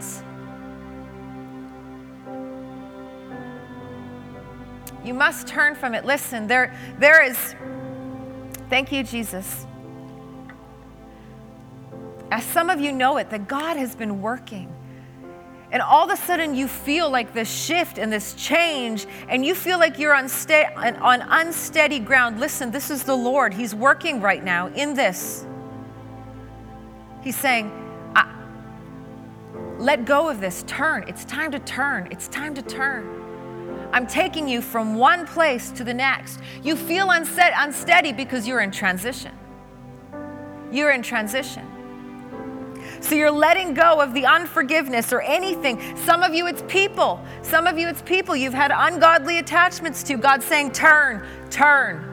You 5.03 5.13
must 5.13 5.47
turn 5.47 5.75
from 5.75 5.93
it. 5.93 6.05
Listen, 6.05 6.47
there, 6.47 6.73
there 6.99 7.23
is, 7.23 7.55
thank 8.69 8.91
you, 8.91 9.03
Jesus. 9.03 9.65
As 12.31 12.45
some 12.45 12.69
of 12.69 12.79
you 12.79 12.93
know 12.93 13.17
it, 13.17 13.29
that 13.31 13.47
God 13.47 13.75
has 13.75 13.95
been 13.95 14.21
working 14.21 14.73
and 15.71 15.81
all 15.81 16.05
of 16.05 16.11
a 16.11 16.21
sudden 16.21 16.53
you 16.53 16.67
feel 16.67 17.09
like 17.09 17.33
this 17.33 17.49
shift 17.49 17.97
and 17.97 18.11
this 18.11 18.33
change, 18.33 19.07
and 19.29 19.45
you 19.45 19.55
feel 19.55 19.79
like 19.79 19.97
you're 19.97 20.13
on, 20.15 20.29
unsteady 20.75 21.99
ground. 21.99 22.39
Listen, 22.39 22.71
this 22.71 22.89
is 22.91 23.03
the 23.03 23.15
Lord. 23.15 23.53
He's 23.53 23.73
working 23.73 24.21
right 24.21 24.43
now 24.43 24.67
in 24.67 24.93
this. 24.93 25.45
He's 27.21 27.37
saying, 27.37 27.71
let 29.77 30.05
go 30.05 30.29
of 30.29 30.39
this. 30.39 30.63
Turn. 30.67 31.05
It's 31.07 31.25
time 31.25 31.51
to 31.51 31.59
turn. 31.59 32.07
It's 32.11 32.27
time 32.27 32.53
to 32.53 32.61
turn. 32.61 33.89
I'm 33.91 34.05
taking 34.05 34.47
you 34.47 34.61
from 34.61 34.95
one 34.95 35.25
place 35.25 35.71
to 35.71 35.83
the 35.83 35.93
next. 35.93 36.39
You 36.61 36.75
feel 36.75 37.09
unset, 37.09 37.53
unsteady 37.57 38.13
because 38.13 38.47
you're 38.47 38.61
in 38.61 38.69
transition. 38.69 39.31
You're 40.71 40.91
in 40.91 41.01
transition. 41.01 41.67
So 43.01 43.15
you're 43.15 43.31
letting 43.31 43.73
go 43.73 43.99
of 43.99 44.13
the 44.13 44.25
unforgiveness 44.25 45.11
or 45.11 45.21
anything. 45.21 45.81
Some 45.97 46.23
of 46.23 46.33
you, 46.33 46.47
it's 46.47 46.63
people. 46.67 47.19
Some 47.41 47.67
of 47.67 47.77
you, 47.77 47.87
it's 47.87 48.01
people 48.03 48.35
you've 48.35 48.53
had 48.53 48.71
ungodly 48.73 49.39
attachments 49.39 50.03
to. 50.03 50.17
God's 50.17 50.45
saying, 50.45 50.71
turn, 50.71 51.27
turn. 51.49 52.07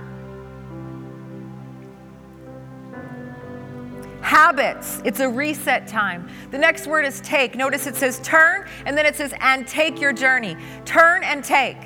Habits, 4.23 5.01
it's 5.05 5.21
a 5.21 5.29
reset 5.29 5.87
time. 5.87 6.29
The 6.51 6.59
next 6.59 6.87
word 6.87 7.05
is 7.05 7.21
take. 7.21 7.55
Notice 7.55 7.87
it 7.87 7.95
says 7.95 8.19
turn, 8.21 8.67
and 8.85 8.97
then 8.97 9.07
it 9.07 9.15
says, 9.15 9.33
and 9.41 9.69
take 9.69 10.01
your 10.01 10.13
journey. 10.13 10.57
Turn 10.85 11.23
and 11.23 11.45
take. 11.45 11.83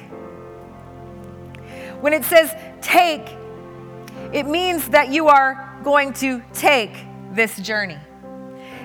When 2.00 2.12
it 2.12 2.24
says 2.24 2.54
take, 2.80 3.28
it 4.32 4.46
means 4.46 4.88
that 4.88 5.10
you 5.12 5.28
are 5.28 5.78
going 5.84 6.12
to 6.14 6.42
take 6.52 6.92
this 7.32 7.58
journey. 7.58 7.98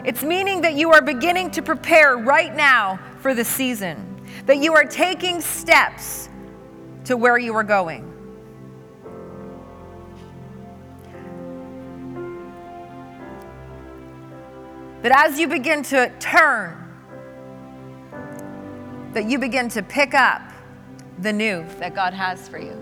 It's 0.08 0.24
meaning 0.24 0.62
that 0.62 0.76
you 0.76 0.94
are 0.94 1.02
beginning 1.02 1.52
to 1.52 1.62
prepare 1.62 2.16
right 2.16 2.56
now 2.56 2.98
for 3.20 3.34
the 3.34 3.44
season, 3.44 4.22
that 4.46 4.56
you 4.60 4.74
are 4.74 4.86
taking 4.86 5.42
steps 5.42 6.30
to 7.04 7.18
where 7.18 7.38
you 7.38 7.54
are 7.54 7.64
going. 7.64 8.06
That 15.02 15.28
as 15.28 15.38
you 15.38 15.50
begin 15.50 15.84
to 15.84 16.10
turn, 16.22 16.82
that 19.12 19.26
you 19.30 19.38
begin 19.38 19.68
to 19.68 19.84
pick 19.84 20.14
up 20.14 20.42
the 21.20 21.34
new 21.34 21.66
that 21.80 21.94
God 21.94 22.14
has 22.14 22.48
for 22.48 22.60
you. 22.60 22.82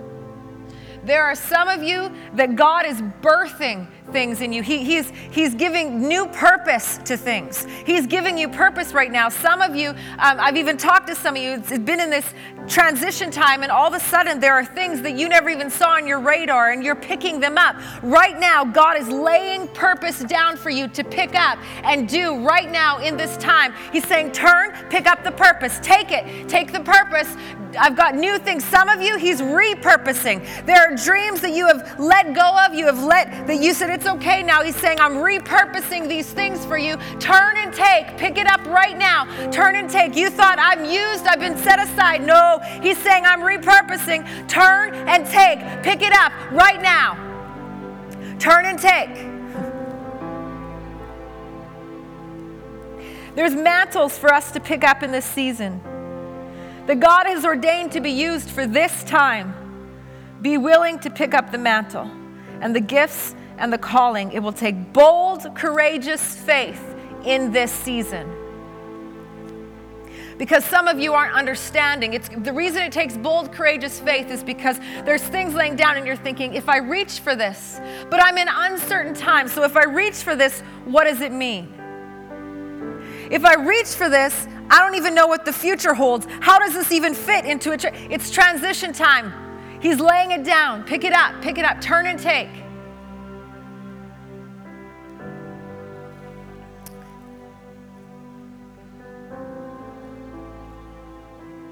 There 1.04 1.24
are 1.24 1.36
some 1.36 1.70
of 1.70 1.82
you 1.82 2.12
that 2.36 2.56
God 2.56 2.86
is 2.86 3.02
birthing 3.02 3.88
things 4.12 4.42
in 4.42 4.54
you. 4.54 4.62
He, 4.62 4.84
he's, 4.84 5.12
he's 5.32 5.54
giving 5.56 6.08
new 6.08 6.28
purpose 6.28 6.98
to 7.06 7.18
things. 7.18 7.66
He's 7.86 8.08
giving 8.08 8.38
you 8.38 8.48
purpose 8.50 8.94
right 8.94 9.12
now. 9.12 9.30
Some 9.30 9.62
of 9.62 9.76
you, 9.76 9.90
um, 9.90 9.98
I've 10.20 10.58
even 10.58 10.78
talked 10.78 11.08
to 11.08 11.16
some 11.16 11.36
of 11.36 11.42
you, 11.42 11.54
it's 11.54 11.78
been 11.80 12.00
in 12.00 12.10
this 12.10 12.26
transition 12.68 13.32
time, 13.32 13.64
and 13.64 13.72
all 13.72 13.88
of 13.88 13.94
a 13.94 14.00
sudden 14.00 14.40
there 14.40 14.54
are 14.54 14.66
things 14.66 15.02
that 15.02 15.16
you 15.18 15.30
never 15.30 15.50
even 15.50 15.70
saw 15.70 15.92
on 15.96 16.08
your 16.08 16.20
radar, 16.20 16.72
and 16.72 16.84
you're 16.84 16.96
picking 16.96 17.40
them 17.40 17.58
up. 17.58 17.76
Right 18.02 18.40
now, 18.40 18.66
God 18.66 18.98
is 18.98 19.08
laying 19.08 19.68
purpose 19.70 20.20
down 20.20 20.58
for 20.58 20.70
you 20.70 20.88
to 20.90 21.04
pick 21.04 21.36
up 21.36 21.60
and 21.84 22.08
do 22.08 22.46
right 22.46 22.72
now 22.72 23.00
in 23.00 23.18
this 23.18 23.38
time. 23.38 23.74
He's 23.92 24.08
saying, 24.08 24.32
Turn, 24.32 24.72
pick 24.90 25.08
up 25.08 25.24
the 25.24 25.32
purpose, 25.32 25.80
take 25.82 26.12
it, 26.12 26.50
take 26.50 26.72
the 26.72 26.82
purpose. 26.82 27.36
I've 27.78 27.96
got 27.96 28.16
new 28.16 28.40
things. 28.40 28.64
Some 28.64 28.90
of 28.90 29.02
you, 29.02 29.18
He's 29.18 29.42
repurposing. 29.42 30.66
There 30.66 30.82
are 30.82 30.96
dreams 30.96 31.42
that 31.42 31.52
you 31.52 31.68
have 31.68 32.00
let 32.00 32.34
go 32.34 32.58
of, 32.66 32.74
you 32.74 32.86
have 32.86 33.04
let, 33.04 33.48
that 33.48 33.62
you 33.62 33.74
said, 33.74 33.90
It's 33.96 34.08
okay 34.08 34.44
now. 34.44 34.62
He's 34.62 34.76
saying, 34.76 35.00
I'm 35.00 35.14
repurposing 35.14 36.10
these 36.10 36.30
things 36.30 36.66
for 36.66 36.78
you. 36.78 36.98
Turn 37.22 37.56
and 37.56 37.74
take, 37.74 38.18
pick 38.18 38.38
it 38.38 38.46
up 38.46 38.60
right 38.66 38.98
now. 38.98 39.24
Turn 39.52 39.78
and 39.78 39.90
take. 39.90 40.18
You 40.18 40.30
thought 40.30 40.58
I'm 40.60 40.84
used, 40.84 41.26
I've 41.26 41.40
been 41.40 41.58
set 41.58 41.80
aside. 41.80 42.22
No, 42.22 42.60
He's 42.82 42.98
saying, 42.98 43.24
I'm 43.26 43.40
repurposing. 43.40 44.50
Turn 44.50 44.94
and 44.94 45.26
take. 45.26 45.60
Pick 45.82 46.02
it 46.02 46.12
up 46.12 46.34
right 46.52 46.82
now. 46.82 47.16
Turn 48.38 48.66
and 48.66 48.78
take. 48.78 49.16
There's 53.36 53.56
mantles 53.56 54.18
for 54.18 54.34
us 54.34 54.52
to 54.52 54.60
pick 54.60 54.84
up 54.84 55.04
in 55.04 55.14
this 55.14 55.24
season 55.26 55.82
that 56.86 57.00
God 57.00 57.28
has 57.28 57.46
ordained 57.46 57.94
to 57.94 58.02
be 58.02 58.12
used 58.12 58.50
for 58.50 58.68
this 58.68 59.06
time. 59.06 59.56
Be 60.42 60.58
willing 60.58 61.00
to 61.00 61.10
pick 61.10 61.34
up 61.34 61.54
the 61.54 61.58
mantle 61.58 62.12
and 62.60 62.76
the 62.76 62.82
gifts 62.82 63.36
and 63.58 63.72
the 63.72 63.78
calling. 63.78 64.32
It 64.32 64.40
will 64.40 64.54
take 64.54 64.94
bold, 64.94 65.56
courageous 65.56 66.36
faith 66.36 66.96
in 67.26 67.52
this 67.52 67.72
season. 67.72 68.32
Because 70.38 70.66
some 70.66 70.88
of 70.88 71.00
you 71.00 71.14
aren't 71.14 71.34
understanding. 71.34 72.14
It's 72.14 72.28
the 72.30 72.52
reason 72.52 72.82
it 72.84 72.92
takes 72.92 73.16
bold, 73.16 73.54
courageous 73.54 74.00
faith 74.02 74.30
is 74.30 74.44
because 74.44 74.78
there's 75.06 75.24
things 75.24 75.54
laying 75.54 75.78
down 75.78 75.96
and 75.96 76.06
you're 76.06 76.18
thinking, 76.18 76.54
if 76.54 76.68
I 76.68 76.78
reach 76.78 77.20
for 77.20 77.36
this, 77.36 77.80
but 78.10 78.22
I'm 78.22 78.38
in 78.38 78.50
uncertain 78.50 79.14
times. 79.14 79.54
So 79.54 79.64
if 79.64 79.78
I 79.78 79.86
reach 79.86 80.16
for 80.16 80.36
this, 80.36 80.60
what 80.84 81.06
does 81.06 81.22
it 81.22 81.32
mean? 81.32 81.74
If 83.32 83.46
I 83.46 83.56
reach 83.56 83.88
for 83.88 84.10
this, 84.10 84.48
I 84.70 84.80
don't 84.80 84.96
even 84.96 85.16
know 85.16 85.28
what 85.28 85.46
the 85.46 85.54
future 85.54 85.94
holds. 85.94 86.28
How 86.42 86.60
does 86.60 86.74
this 86.74 86.92
even 86.92 87.14
fit 87.14 87.46
into 87.46 87.72
it? 87.72 87.80
Tra- 87.80 87.96
it's 88.10 88.30
transition 88.30 88.92
time. 88.92 89.34
He's 89.80 90.00
laying 90.00 90.32
it 90.32 90.44
down. 90.44 90.84
Pick 90.84 91.04
it 91.04 91.14
up, 91.14 91.42
pick 91.42 91.58
it 91.58 91.66
up, 91.66 91.80
turn 91.80 92.08
and 92.08 92.20
take. 92.20 92.50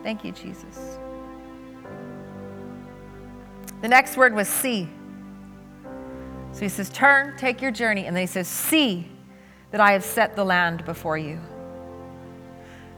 Thank 0.04 0.26
you, 0.26 0.34
Jesus. 0.34 1.00
The 3.82 3.88
next 3.88 4.18
word 4.18 4.36
was 4.36 4.48
see. 4.48 4.89
So 6.52 6.60
he 6.60 6.70
says, 6.70 6.89
Turn, 6.89 7.36
take 7.38 7.62
your 7.62 7.72
journey. 7.72 8.06
And 8.06 8.16
then 8.16 8.22
he 8.22 8.28
says, 8.28 8.48
See 8.48 9.10
that 9.72 9.82
I 9.82 9.94
have 9.94 10.04
set 10.04 10.36
the 10.36 10.44
land 10.44 10.86
before 10.86 11.18
you. 11.18 11.39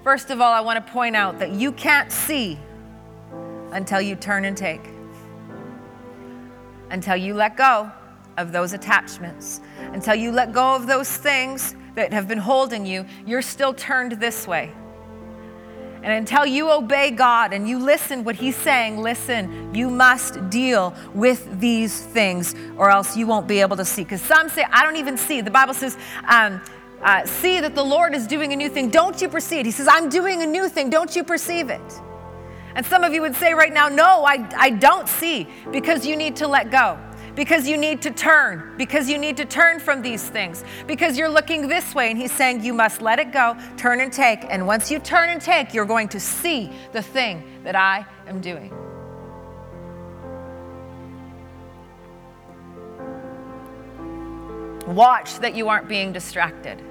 First 0.03 0.29
of 0.29 0.41
all, 0.41 0.51
I 0.51 0.61
want 0.61 0.85
to 0.85 0.91
point 0.91 1.15
out 1.15 1.39
that 1.39 1.51
you 1.51 1.71
can't 1.71 2.11
see 2.11 2.59
until 3.71 4.01
you 4.01 4.15
turn 4.15 4.45
and 4.45 4.55
take, 4.55 4.81
until 6.91 7.15
you 7.15 7.33
let 7.33 7.57
go 7.57 7.91
of 8.37 8.51
those 8.51 8.73
attachments, 8.73 9.61
until 9.93 10.15
you 10.15 10.31
let 10.31 10.53
go 10.53 10.75
of 10.75 10.85
those 10.85 11.09
things 11.09 11.75
that 11.95 12.13
have 12.13 12.27
been 12.27 12.37
holding 12.37 12.85
you, 12.85 13.05
you're 13.25 13.41
still 13.41 13.73
turned 13.73 14.13
this 14.13 14.45
way. 14.45 14.71
And 16.05 16.13
until 16.13 16.45
you 16.45 16.69
obey 16.69 17.09
God 17.09 17.51
and 17.51 17.67
you 17.67 17.79
listen 17.79 18.23
what 18.23 18.35
He's 18.35 18.55
saying, 18.55 19.01
listen, 19.01 19.73
you 19.73 19.89
must 19.89 20.51
deal 20.51 20.93
with 21.15 21.59
these 21.59 21.99
things 21.99 22.53
or 22.77 22.91
else 22.91 23.17
you 23.17 23.25
won't 23.25 23.47
be 23.47 23.59
able 23.59 23.75
to 23.75 23.83
see. 23.83 24.03
Because 24.03 24.21
some 24.21 24.47
say, 24.49 24.63
I 24.69 24.83
don't 24.83 24.97
even 24.97 25.17
see. 25.17 25.41
The 25.41 25.49
Bible 25.49 25.73
says, 25.73 25.97
um, 26.27 26.61
uh, 27.01 27.25
see 27.25 27.59
that 27.59 27.73
the 27.73 27.83
Lord 27.83 28.13
is 28.13 28.27
doing 28.27 28.53
a 28.53 28.55
new 28.55 28.69
thing. 28.69 28.91
Don't 28.91 29.19
you 29.19 29.27
perceive 29.27 29.61
it? 29.61 29.65
He 29.65 29.71
says, 29.71 29.87
I'm 29.89 30.07
doing 30.07 30.43
a 30.43 30.45
new 30.45 30.69
thing. 30.69 30.91
Don't 30.91 31.15
you 31.15 31.23
perceive 31.23 31.71
it? 31.71 31.81
And 32.75 32.85
some 32.85 33.03
of 33.03 33.11
you 33.11 33.21
would 33.21 33.35
say 33.35 33.55
right 33.55 33.73
now, 33.73 33.87
no, 33.87 34.25
I, 34.25 34.47
I 34.55 34.69
don't 34.69 35.09
see 35.09 35.47
because 35.71 36.05
you 36.05 36.15
need 36.15 36.35
to 36.35 36.47
let 36.47 36.69
go 36.69 36.99
because 37.35 37.67
you 37.67 37.77
need 37.77 38.01
to 38.01 38.11
turn, 38.11 38.73
because 38.77 39.09
you 39.09 39.17
need 39.17 39.37
to 39.37 39.45
turn 39.45 39.79
from 39.79 40.01
these 40.01 40.27
things, 40.27 40.63
because 40.87 41.17
you're 41.17 41.29
looking 41.29 41.67
this 41.67 41.93
way. 41.93 42.09
And 42.09 42.17
he's 42.17 42.31
saying 42.31 42.63
you 42.63 42.73
must 42.73 43.01
let 43.01 43.19
it 43.19 43.31
go, 43.31 43.57
turn 43.77 43.99
and 43.99 44.11
take. 44.11 44.45
And 44.49 44.65
once 44.65 44.89
you 44.89 44.99
turn 44.99 45.29
and 45.29 45.41
take, 45.41 45.73
you're 45.73 45.85
going 45.85 46.07
to 46.09 46.19
see 46.19 46.71
the 46.93 47.01
thing 47.01 47.43
that 47.63 47.75
I 47.75 48.05
am 48.27 48.39
doing. 48.39 48.73
Watch 54.87 55.39
that 55.39 55.55
you 55.55 55.67
aren't 55.67 55.89
being 55.89 56.13
distracted. 56.13 56.81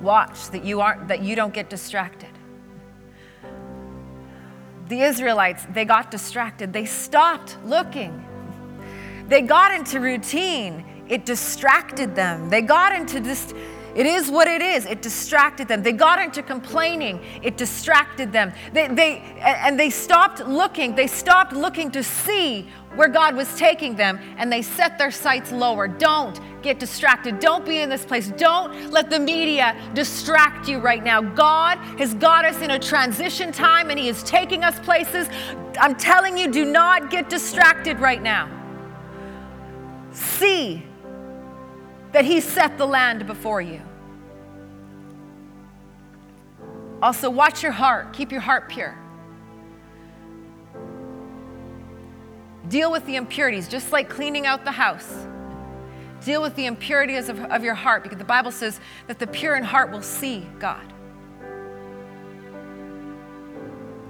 Watch 0.00 0.48
that 0.48 0.64
you 0.64 0.80
aren't 0.80 1.06
that 1.08 1.22
you 1.22 1.36
don't 1.36 1.54
get 1.54 1.70
distracted. 1.70 2.30
The 4.88 5.02
Israelites, 5.02 5.64
they 5.72 5.84
got 5.84 6.10
distracted. 6.10 6.72
They 6.72 6.86
stopped 6.86 7.56
looking 7.64 8.26
they 9.32 9.42
got 9.42 9.74
into 9.74 10.00
routine. 10.00 10.84
It 11.08 11.24
distracted 11.24 12.14
them. 12.14 12.48
They 12.50 12.62
got 12.62 12.94
into 12.94 13.20
this. 13.20 13.54
It 13.94 14.06
is 14.06 14.30
what 14.30 14.48
it 14.48 14.62
is. 14.62 14.86
It 14.86 15.02
distracted 15.02 15.68
them. 15.68 15.82
They 15.82 15.92
got 15.92 16.18
into 16.18 16.42
complaining. 16.42 17.20
It 17.42 17.56
distracted 17.56 18.32
them. 18.32 18.52
They, 18.72 18.88
they, 18.88 19.18
and 19.40 19.78
they 19.78 19.90
stopped 19.90 20.40
looking. 20.46 20.94
They 20.94 21.06
stopped 21.06 21.52
looking 21.52 21.90
to 21.90 22.02
see 22.02 22.70
where 22.94 23.08
God 23.08 23.36
was 23.36 23.54
taking 23.56 23.94
them 23.94 24.18
and 24.38 24.50
they 24.50 24.62
set 24.62 24.96
their 24.96 25.10
sights 25.10 25.52
lower. 25.52 25.88
Don't 25.88 26.40
get 26.62 26.78
distracted. 26.78 27.38
Don't 27.38 27.64
be 27.64 27.80
in 27.80 27.90
this 27.90 28.04
place. 28.04 28.28
Don't 28.36 28.90
let 28.90 29.10
the 29.10 29.18
media 29.18 29.76
distract 29.94 30.68
you 30.68 30.78
right 30.78 31.02
now. 31.02 31.20
God 31.20 31.78
has 31.98 32.14
got 32.14 32.44
us 32.44 32.60
in 32.62 32.70
a 32.70 32.78
transition 32.78 33.52
time 33.52 33.90
and 33.90 33.98
He 33.98 34.08
is 34.08 34.22
taking 34.22 34.64
us 34.64 34.78
places. 34.80 35.28
I'm 35.78 35.96
telling 35.96 36.38
you, 36.38 36.50
do 36.50 36.64
not 36.64 37.10
get 37.10 37.28
distracted 37.28 37.98
right 37.98 38.22
now 38.22 38.61
see 40.12 40.84
that 42.12 42.24
He 42.24 42.40
set 42.40 42.78
the 42.78 42.86
land 42.86 43.26
before 43.26 43.60
you. 43.60 43.80
Also, 47.02 47.28
watch 47.28 47.62
your 47.62 47.72
heart, 47.72 48.12
keep 48.12 48.30
your 48.30 48.40
heart 48.40 48.68
pure. 48.68 48.96
Deal 52.68 52.92
with 52.92 53.04
the 53.06 53.16
impurities, 53.16 53.68
just 53.68 53.90
like 53.90 54.08
cleaning 54.08 54.46
out 54.46 54.64
the 54.64 54.70
house. 54.70 55.26
Deal 56.24 56.40
with 56.40 56.54
the 56.54 56.66
impurities 56.66 57.28
of, 57.28 57.40
of 57.46 57.64
your 57.64 57.74
heart 57.74 58.04
because 58.04 58.18
the 58.18 58.24
Bible 58.24 58.52
says 58.52 58.80
that 59.08 59.18
the 59.18 59.26
pure 59.26 59.56
in 59.56 59.64
heart 59.64 59.90
will 59.90 60.02
see 60.02 60.46
God. 60.60 60.92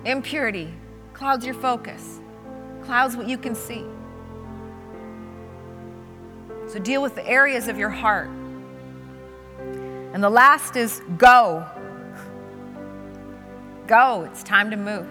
Impurity 0.04 0.72
clouds 1.14 1.46
your 1.46 1.54
focus, 1.54 2.20
clouds 2.82 3.16
what 3.16 3.28
you 3.28 3.38
can 3.38 3.54
see. 3.54 3.84
So 6.72 6.78
deal 6.78 7.02
with 7.02 7.14
the 7.14 7.28
areas 7.28 7.68
of 7.68 7.76
your 7.76 7.90
heart. 7.90 8.30
And 9.58 10.24
the 10.24 10.30
last 10.30 10.74
is 10.74 11.02
go. 11.18 11.66
Go. 13.86 14.22
It's 14.22 14.42
time 14.42 14.70
to 14.70 14.78
move. 14.78 15.06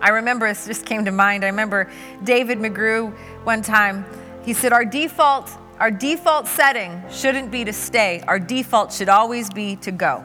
I 0.00 0.08
remember, 0.08 0.48
this 0.48 0.66
just 0.66 0.86
came 0.86 1.04
to 1.04 1.10
mind. 1.10 1.44
I 1.44 1.48
remember 1.48 1.90
David 2.24 2.58
McGrew 2.58 3.14
one 3.44 3.60
time, 3.60 4.06
he 4.46 4.54
said, 4.54 4.72
Our 4.72 4.86
default, 4.86 5.50
our 5.78 5.90
default 5.90 6.46
setting 6.46 7.02
shouldn't 7.10 7.50
be 7.50 7.66
to 7.66 7.74
stay, 7.74 8.22
our 8.26 8.38
default 8.38 8.94
should 8.94 9.10
always 9.10 9.50
be 9.50 9.76
to 9.76 9.90
go. 9.90 10.24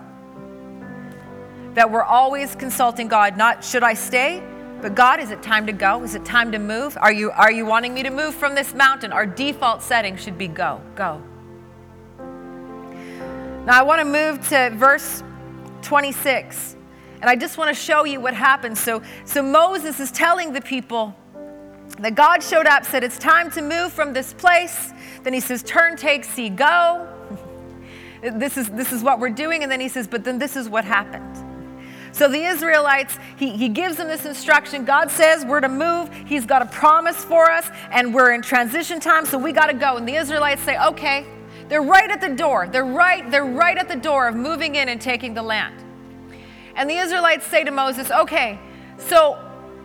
That 1.74 1.92
we're 1.92 2.04
always 2.04 2.56
consulting 2.56 3.10
God, 3.10 3.36
not 3.36 3.66
should 3.66 3.84
I 3.84 3.96
stay? 3.96 4.42
But 4.82 4.96
God, 4.96 5.20
is 5.20 5.32
it 5.32 5.42
time 5.42 5.66
to 5.68 5.74
go? 5.74 6.04
Is 6.04 6.16
it 6.16 6.26
time 6.26 6.52
to 6.52 6.60
move? 6.60 6.98
Are 7.00 7.12
you, 7.12 7.32
are 7.32 7.52
you 7.52 7.66
wanting 7.66 7.94
me 7.94 8.04
to 8.04 8.10
move 8.10 8.36
from 8.36 8.56
this 8.56 8.74
mountain? 8.74 9.12
Our 9.12 9.26
default 9.26 9.82
setting 9.82 10.18
should 10.18 10.38
be 10.38 10.48
go, 10.48 10.82
go. 10.96 11.22
Now 13.66 13.80
I 13.80 13.84
want 13.84 14.00
to 14.02 14.06
move 14.06 14.48
to 14.50 14.72
verse 14.76 15.24
26. 15.82 16.76
And 17.22 17.30
I 17.30 17.36
just 17.36 17.58
want 17.58 17.76
to 17.76 17.82
show 17.82 18.04
you 18.04 18.20
what 18.20 18.34
happens. 18.34 18.80
So, 18.80 19.02
so 19.24 19.42
Moses 19.42 20.00
is 20.00 20.12
telling 20.12 20.54
the 20.54 20.62
people 20.62 21.16
that 22.00 22.14
God 22.14 22.44
showed 22.44 22.68
up, 22.68 22.86
said, 22.86 23.04
It's 23.04 23.18
time 23.18 23.50
to 23.52 23.62
move 23.62 23.94
from 23.94 24.14
this 24.14 24.34
place. 24.34 24.92
Then 25.24 25.34
he 25.34 25.40
says, 25.40 25.64
Turn, 25.64 25.96
take, 25.96 26.24
see, 26.26 26.50
go. 26.50 27.08
this, 28.22 28.58
is, 28.58 28.70
this 28.70 28.92
is 28.92 29.02
what 29.02 29.20
we're 29.20 29.30
doing. 29.30 29.64
And 29.64 29.72
then 29.72 29.80
he 29.80 29.90
says, 29.90 30.08
But 30.08 30.24
then 30.24 30.38
this 30.38 30.56
is 30.56 30.70
what 30.70 30.86
happened. 30.86 31.45
So 32.16 32.30
the 32.30 32.46
Israelites, 32.46 33.20
he, 33.36 33.58
he 33.58 33.68
gives 33.68 33.98
them 33.98 34.08
this 34.08 34.26
instruction. 34.26 34.86
God 34.86 35.12
says 35.12 35.44
we're 35.44 35.60
to 35.60 35.68
move. 35.68 36.10
He's 36.26 36.46
got 36.46 36.62
a 36.62 36.66
promise 36.66 37.26
for 37.26 37.52
us, 37.52 37.70
and 37.92 38.14
we're 38.14 38.34
in 38.34 38.42
transition 38.42 39.02
time, 39.02 39.26
so 39.26 39.38
we 39.38 39.52
got 39.52 39.66
to 39.66 39.74
go. 39.74 39.98
And 39.98 40.08
the 40.08 40.16
Israelites 40.16 40.62
say, 40.62 40.80
okay. 40.80 41.26
They're 41.68 41.82
right 41.82 42.10
at 42.10 42.22
the 42.22 42.30
door. 42.30 42.70
They're 42.72 42.86
right, 42.86 43.30
they're 43.32 43.44
right 43.44 43.78
at 43.78 43.90
the 43.90 43.98
door 43.98 44.30
of 44.30 44.36
moving 44.36 44.76
in 44.76 44.88
and 44.88 45.02
taking 45.02 45.34
the 45.34 45.42
land. 45.42 45.84
And 46.76 46.90
the 46.90 46.96
Israelites 46.96 47.46
say 47.48 47.66
to 47.66 47.72
Moses, 47.72 48.10
okay, 48.12 48.60
so 48.98 49.38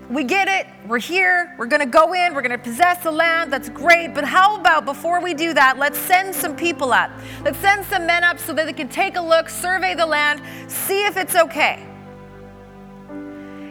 we 0.08 0.22
get 0.22 0.46
it. 0.46 0.68
We're 0.86 1.00
here. 1.00 1.56
We're 1.58 1.66
going 1.66 1.80
to 1.80 1.86
go 1.86 2.12
in. 2.12 2.32
We're 2.32 2.42
going 2.42 2.50
to 2.50 2.58
possess 2.58 3.02
the 3.02 3.10
land. 3.10 3.52
That's 3.52 3.70
great. 3.70 4.14
But 4.14 4.22
how 4.22 4.56
about 4.56 4.84
before 4.84 5.20
we 5.20 5.34
do 5.34 5.52
that, 5.54 5.78
let's 5.78 5.98
send 5.98 6.32
some 6.32 6.54
people 6.54 6.92
up. 6.92 7.10
Let's 7.42 7.58
send 7.58 7.84
some 7.86 8.06
men 8.06 8.22
up 8.22 8.38
so 8.38 8.52
that 8.52 8.66
they 8.66 8.72
can 8.72 8.88
take 8.88 9.16
a 9.16 9.20
look, 9.20 9.48
survey 9.48 9.94
the 9.96 10.06
land, 10.06 10.42
see 10.68 11.06
if 11.06 11.16
it's 11.16 11.34
okay. 11.34 11.89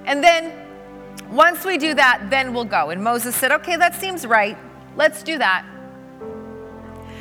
And 0.09 0.23
then 0.23 0.51
once 1.29 1.63
we 1.63 1.77
do 1.77 1.93
that, 1.93 2.31
then 2.31 2.51
we'll 2.51 2.65
go. 2.65 2.89
And 2.89 3.03
Moses 3.03 3.35
said, 3.35 3.51
Okay, 3.51 3.75
that 3.75 3.93
seems 3.93 4.25
right. 4.25 4.57
Let's 4.95 5.21
do 5.21 5.37
that. 5.37 5.63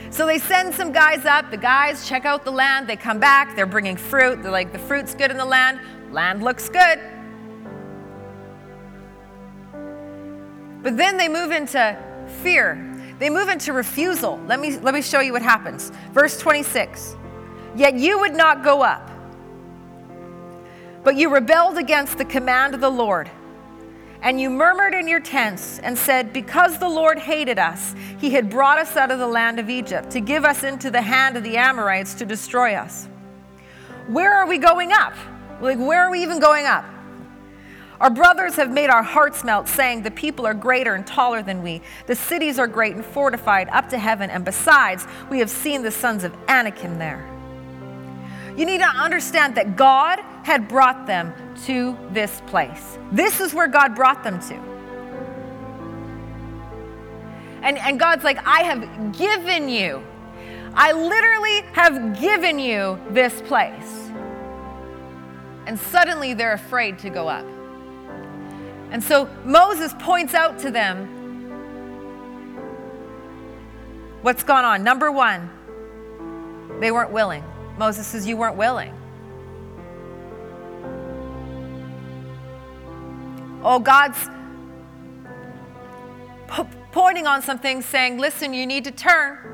So 0.08 0.24
they 0.24 0.38
send 0.38 0.74
some 0.74 0.90
guys 0.90 1.26
up. 1.26 1.50
The 1.50 1.58
guys 1.58 2.08
check 2.08 2.24
out 2.24 2.46
the 2.46 2.50
land. 2.50 2.86
They 2.86 2.96
come 2.96 3.20
back. 3.20 3.54
They're 3.54 3.66
bringing 3.66 3.98
fruit. 3.98 4.42
They're 4.42 4.50
like, 4.50 4.72
The 4.72 4.78
fruit's 4.78 5.14
good 5.14 5.30
in 5.30 5.36
the 5.36 5.44
land. 5.44 5.80
Land 6.10 6.42
looks 6.42 6.70
good. 6.70 6.98
But 10.82 10.96
then 10.96 11.18
they 11.18 11.28
move 11.28 11.50
into 11.50 11.98
fear. 12.42 12.86
They 13.18 13.28
move 13.28 13.50
into 13.50 13.74
refusal. 13.74 14.40
Let 14.46 14.60
me, 14.60 14.78
let 14.78 14.94
me 14.94 15.02
show 15.02 15.20
you 15.20 15.34
what 15.34 15.42
happens. 15.42 15.92
Verse 16.12 16.38
26 16.38 17.16
Yet 17.76 17.96
you 17.96 18.18
would 18.18 18.34
not 18.34 18.64
go 18.64 18.80
up 18.80 19.07
but 21.04 21.16
you 21.16 21.32
rebelled 21.32 21.78
against 21.78 22.18
the 22.18 22.24
command 22.24 22.74
of 22.74 22.80
the 22.80 22.90
Lord. 22.90 23.30
And 24.20 24.40
you 24.40 24.50
murmured 24.50 24.94
in 24.94 25.06
your 25.06 25.20
tents 25.20 25.78
and 25.78 25.96
said, 25.96 26.32
Because 26.32 26.78
the 26.78 26.88
Lord 26.88 27.18
hated 27.18 27.58
us, 27.58 27.94
he 28.18 28.30
had 28.30 28.50
brought 28.50 28.78
us 28.78 28.96
out 28.96 29.10
of 29.10 29.18
the 29.18 29.26
land 29.26 29.60
of 29.60 29.70
Egypt 29.70 30.10
to 30.10 30.20
give 30.20 30.44
us 30.44 30.64
into 30.64 30.90
the 30.90 31.02
hand 31.02 31.36
of 31.36 31.44
the 31.44 31.56
Amorites 31.56 32.14
to 32.14 32.26
destroy 32.26 32.74
us. 32.74 33.08
where 34.08 34.32
are 34.32 34.46
we 34.46 34.58
going 34.58 34.92
up? 34.92 35.14
Like, 35.60 35.78
where 35.78 36.04
are 36.04 36.10
we 36.10 36.22
even 36.22 36.40
going 36.40 36.66
up? 36.66 36.84
Our 38.00 38.10
brothers 38.10 38.54
have 38.56 38.70
made 38.70 38.90
our 38.90 39.02
hearts 39.02 39.42
melt, 39.42 39.68
saying, 39.68 40.02
The 40.02 40.10
people 40.10 40.46
are 40.46 40.54
greater 40.54 40.94
and 40.94 41.06
taller 41.06 41.42
than 41.42 41.62
we. 41.62 41.82
The 42.06 42.14
cities 42.14 42.58
are 42.58 42.68
great 42.68 42.94
and 42.94 43.04
fortified 43.04 43.68
up 43.70 43.88
to 43.88 43.98
heaven, 43.98 44.30
and 44.30 44.44
besides, 44.44 45.06
we 45.30 45.40
have 45.40 45.50
seen 45.50 45.82
the 45.82 45.90
sons 45.90 46.22
of 46.22 46.32
Anakim 46.48 46.98
there. 46.98 47.28
You 48.56 48.66
need 48.66 48.78
to 48.78 48.88
understand 48.88 49.56
that 49.56 49.76
God 49.76 50.20
had 50.48 50.66
brought 50.66 51.06
them 51.06 51.34
to 51.66 51.94
this 52.10 52.40
place. 52.46 52.98
This 53.12 53.38
is 53.38 53.52
where 53.52 53.68
God 53.68 53.94
brought 53.94 54.24
them 54.24 54.40
to. 54.48 54.54
And, 57.62 57.76
and 57.76 58.00
God's 58.00 58.24
like, 58.24 58.38
I 58.46 58.62
have 58.62 59.14
given 59.14 59.68
you, 59.68 60.02
I 60.72 60.92
literally 60.92 61.60
have 61.74 62.18
given 62.18 62.58
you 62.58 62.98
this 63.10 63.42
place. 63.42 64.10
And 65.66 65.78
suddenly 65.78 66.32
they're 66.32 66.54
afraid 66.54 66.98
to 67.00 67.10
go 67.10 67.28
up. 67.28 67.44
And 68.90 69.04
so 69.04 69.28
Moses 69.44 69.92
points 69.98 70.32
out 70.32 70.58
to 70.60 70.70
them 70.70 71.08
what's 74.22 74.44
gone 74.44 74.64
on. 74.64 74.82
Number 74.82 75.12
one, 75.12 75.50
they 76.80 76.90
weren't 76.90 77.10
willing. 77.10 77.44
Moses 77.76 78.06
says, 78.06 78.26
You 78.26 78.38
weren't 78.38 78.56
willing. 78.56 78.97
Oh, 83.62 83.78
God's 83.78 84.28
pointing 86.92 87.26
on 87.26 87.42
something 87.42 87.82
saying, 87.82 88.18
Listen, 88.18 88.54
you 88.54 88.66
need 88.66 88.84
to 88.84 88.90
turn. 88.90 89.48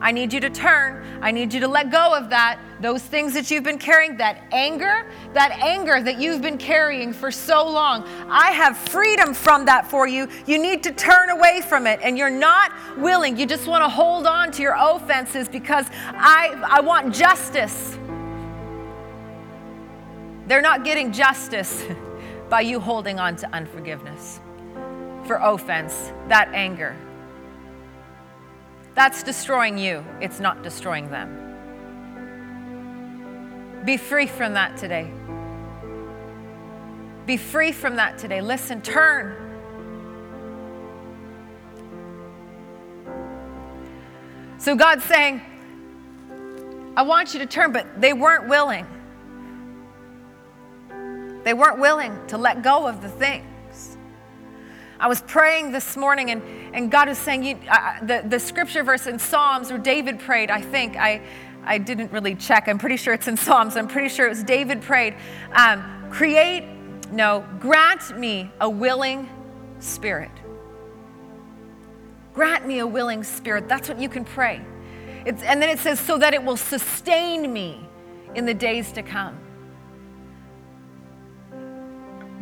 I 0.00 0.10
need 0.10 0.32
you 0.32 0.40
to 0.40 0.50
turn. 0.50 1.20
I 1.22 1.30
need 1.30 1.54
you 1.54 1.60
to 1.60 1.68
let 1.68 1.92
go 1.92 2.12
of 2.12 2.28
that. 2.30 2.58
Those 2.80 3.02
things 3.02 3.34
that 3.34 3.52
you've 3.52 3.62
been 3.62 3.78
carrying, 3.78 4.16
that 4.16 4.42
anger, 4.50 5.06
that 5.32 5.52
anger 5.52 6.02
that 6.02 6.18
you've 6.18 6.42
been 6.42 6.58
carrying 6.58 7.12
for 7.12 7.30
so 7.30 7.64
long. 7.64 8.04
I 8.28 8.50
have 8.50 8.76
freedom 8.76 9.32
from 9.32 9.64
that 9.66 9.86
for 9.86 10.08
you. 10.08 10.28
You 10.44 10.60
need 10.60 10.82
to 10.82 10.92
turn 10.92 11.30
away 11.30 11.60
from 11.60 11.86
it. 11.86 12.00
And 12.02 12.18
you're 12.18 12.30
not 12.30 12.72
willing. 12.98 13.36
You 13.36 13.46
just 13.46 13.68
want 13.68 13.84
to 13.84 13.88
hold 13.88 14.26
on 14.26 14.50
to 14.52 14.62
your 14.62 14.74
offenses 14.76 15.48
because 15.48 15.86
I, 15.92 16.60
I 16.68 16.80
want 16.80 17.14
justice. 17.14 17.96
They're 20.48 20.62
not 20.62 20.84
getting 20.84 21.12
justice 21.12 21.84
by 22.52 22.60
you 22.60 22.78
holding 22.78 23.18
on 23.18 23.34
to 23.34 23.48
unforgiveness 23.54 24.38
for 25.24 25.36
offense, 25.36 26.12
that 26.28 26.50
anger. 26.52 26.94
That's 28.94 29.22
destroying 29.22 29.78
you, 29.78 30.04
it's 30.20 30.38
not 30.38 30.62
destroying 30.62 31.08
them. 31.10 31.38
Be 33.86 33.96
free 33.96 34.26
from 34.26 34.52
that 34.52 34.76
today. 34.76 35.10
Be 37.24 37.38
free 37.38 37.72
from 37.72 37.96
that 37.96 38.18
today. 38.18 38.42
Listen, 38.42 38.82
turn. 38.82 39.34
So 44.58 44.76
God's 44.76 45.04
saying, 45.04 45.40
I 46.98 47.02
want 47.02 47.32
you 47.32 47.40
to 47.40 47.46
turn, 47.46 47.72
but 47.72 47.98
they 47.98 48.12
weren't 48.12 48.46
willing. 48.46 48.86
They 51.44 51.54
weren't 51.54 51.78
willing 51.78 52.18
to 52.28 52.38
let 52.38 52.62
go 52.62 52.86
of 52.86 53.02
the 53.02 53.08
things. 53.08 53.96
I 55.00 55.08
was 55.08 55.20
praying 55.22 55.72
this 55.72 55.96
morning, 55.96 56.30
and, 56.30 56.42
and 56.72 56.90
God 56.90 57.08
was 57.08 57.18
saying, 57.18 57.42
you, 57.42 57.58
uh, 57.68 58.04
the, 58.04 58.22
the 58.24 58.38
scripture 58.38 58.84
verse 58.84 59.08
in 59.08 59.18
Psalms 59.18 59.70
where 59.70 59.78
David 59.78 60.20
prayed, 60.20 60.48
I 60.48 60.60
think, 60.60 60.96
I, 60.96 61.22
I 61.64 61.78
didn't 61.78 62.12
really 62.12 62.36
check. 62.36 62.68
I'm 62.68 62.78
pretty 62.78 62.96
sure 62.96 63.12
it's 63.12 63.26
in 63.26 63.36
Psalms. 63.36 63.76
I'm 63.76 63.88
pretty 63.88 64.08
sure 64.08 64.26
it 64.26 64.30
was 64.30 64.44
David 64.44 64.80
prayed, 64.80 65.14
um, 65.52 66.08
create, 66.10 66.64
no, 67.10 67.44
grant 67.58 68.16
me 68.16 68.50
a 68.60 68.70
willing 68.70 69.28
spirit. 69.80 70.30
Grant 72.32 72.66
me 72.66 72.78
a 72.78 72.86
willing 72.86 73.24
spirit. 73.24 73.68
That's 73.68 73.88
what 73.88 73.98
you 73.98 74.08
can 74.08 74.24
pray. 74.24 74.64
It's, 75.26 75.42
and 75.42 75.60
then 75.60 75.68
it 75.68 75.80
says, 75.80 75.98
so 75.98 76.16
that 76.18 76.32
it 76.32 76.42
will 76.42 76.56
sustain 76.56 77.52
me 77.52 77.88
in 78.36 78.46
the 78.46 78.54
days 78.54 78.92
to 78.92 79.02
come. 79.02 79.38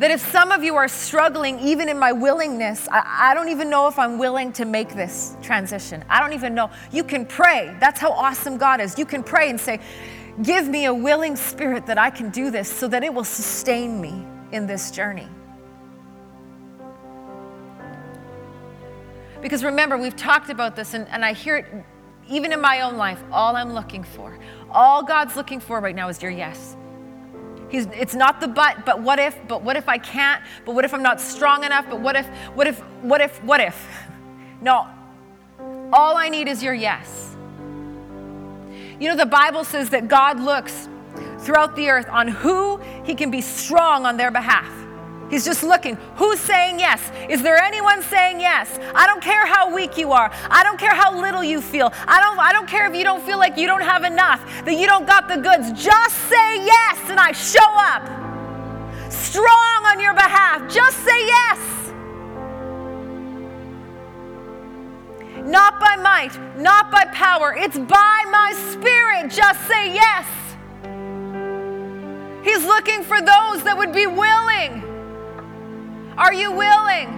That 0.00 0.10
if 0.10 0.32
some 0.32 0.50
of 0.50 0.64
you 0.64 0.76
are 0.76 0.88
struggling, 0.88 1.60
even 1.60 1.90
in 1.90 1.98
my 1.98 2.10
willingness, 2.10 2.88
I, 2.90 3.30
I, 3.30 3.34
don't 3.34 3.50
even 3.50 3.68
know 3.68 3.86
if 3.86 3.98
I'm 3.98 4.16
willing 4.16 4.50
to 4.54 4.64
make 4.64 4.94
this 4.94 5.36
transition. 5.42 6.02
I 6.08 6.20
don't 6.20 6.32
even 6.32 6.54
know. 6.54 6.70
You 6.90 7.04
can 7.04 7.26
pray. 7.26 7.76
That's 7.80 8.00
how 8.00 8.10
awesome 8.12 8.56
God 8.56 8.80
is. 8.80 8.98
You 8.98 9.04
can 9.04 9.22
pray 9.22 9.50
and 9.50 9.60
say, 9.60 9.78
Give 10.42 10.66
me 10.66 10.86
a 10.86 10.94
willing 10.94 11.36
spirit 11.36 11.84
that 11.84 11.98
I 11.98 12.08
can 12.08 12.30
do 12.30 12.50
this 12.50 12.66
so 12.66 12.88
that 12.88 13.04
it 13.04 13.12
will 13.12 13.24
sustain 13.24 14.00
me 14.00 14.24
in 14.52 14.66
this 14.66 14.90
journey. 14.90 15.28
Because 19.42 19.62
remember, 19.62 19.98
we've 19.98 20.16
talked 20.16 20.48
about 20.48 20.76
this, 20.76 20.94
and, 20.94 21.06
and 21.08 21.22
I 21.22 21.34
hear 21.34 21.56
it 21.58 21.66
even 22.26 22.54
in 22.54 22.60
my 22.62 22.80
own 22.80 22.96
life. 22.96 23.22
All 23.30 23.54
I'm 23.54 23.74
looking 23.74 24.04
for, 24.04 24.38
all 24.70 25.02
God's 25.02 25.36
looking 25.36 25.60
for 25.60 25.78
right 25.80 25.94
now 25.94 26.08
is 26.08 26.22
your 26.22 26.30
yes. 26.30 26.74
He's, 27.70 27.86
it's 27.86 28.14
not 28.14 28.40
the 28.40 28.48
but, 28.48 28.84
but 28.84 29.00
what 29.00 29.18
if, 29.18 29.38
but 29.46 29.62
what 29.62 29.76
if 29.76 29.88
I 29.88 29.96
can't, 29.98 30.42
but 30.66 30.74
what 30.74 30.84
if 30.84 30.92
I'm 30.92 31.02
not 31.02 31.20
strong 31.20 31.64
enough, 31.64 31.86
but 31.88 32.00
what 32.00 32.16
if, 32.16 32.26
what 32.54 32.66
if, 32.66 32.80
what 33.02 33.20
if, 33.20 33.42
what 33.44 33.60
if? 33.60 33.88
No, 34.62 34.86
all 35.90 36.18
I 36.18 36.28
need 36.28 36.46
is 36.46 36.62
your 36.62 36.74
yes. 36.74 37.34
You 39.00 39.08
know, 39.08 39.16
the 39.16 39.24
Bible 39.24 39.64
says 39.64 39.88
that 39.88 40.06
God 40.06 40.38
looks 40.38 40.86
throughout 41.38 41.74
the 41.76 41.88
earth 41.88 42.10
on 42.10 42.28
who 42.28 42.76
he 43.02 43.14
can 43.14 43.30
be 43.30 43.40
strong 43.40 44.04
on 44.04 44.18
their 44.18 44.30
behalf. 44.30 44.70
He's 45.30 45.44
just 45.44 45.62
looking. 45.62 45.94
Who's 46.16 46.40
saying 46.40 46.80
yes? 46.80 47.00
Is 47.28 47.40
there 47.40 47.56
anyone 47.56 48.02
saying 48.02 48.40
yes? 48.40 48.80
I 48.94 49.06
don't 49.06 49.22
care 49.22 49.46
how 49.46 49.72
weak 49.72 49.96
you 49.96 50.10
are. 50.10 50.30
I 50.50 50.64
don't 50.64 50.78
care 50.78 50.92
how 50.92 51.16
little 51.16 51.44
you 51.44 51.60
feel. 51.60 51.92
I 52.08 52.20
don't, 52.20 52.38
I 52.40 52.52
don't 52.52 52.68
care 52.68 52.86
if 52.90 52.96
you 52.96 53.04
don't 53.04 53.22
feel 53.22 53.38
like 53.38 53.56
you 53.56 53.68
don't 53.68 53.82
have 53.82 54.02
enough, 54.02 54.44
that 54.64 54.74
you 54.74 54.86
don't 54.86 55.06
got 55.06 55.28
the 55.28 55.36
goods. 55.36 55.70
Just 55.72 56.16
say 56.28 56.56
yes 56.66 56.98
and 57.08 57.20
I 57.20 57.30
show 57.30 57.60
up. 57.60 58.02
Strong 59.12 59.84
on 59.86 60.00
your 60.00 60.14
behalf. 60.14 60.68
Just 60.68 60.98
say 60.98 61.26
yes. 61.26 61.58
Not 65.44 65.78
by 65.78 65.96
might, 65.96 66.58
not 66.58 66.90
by 66.90 67.04
power. 67.06 67.54
It's 67.56 67.78
by 67.78 68.24
my 68.30 68.52
spirit. 68.72 69.30
Just 69.30 69.66
say 69.68 69.94
yes. 69.94 70.26
He's 72.42 72.64
looking 72.64 73.04
for 73.04 73.20
those 73.20 73.62
that 73.62 73.76
would 73.78 73.92
be 73.92 74.06
willing 74.06 74.89
are 76.20 76.34
you 76.34 76.52
willing? 76.52 77.08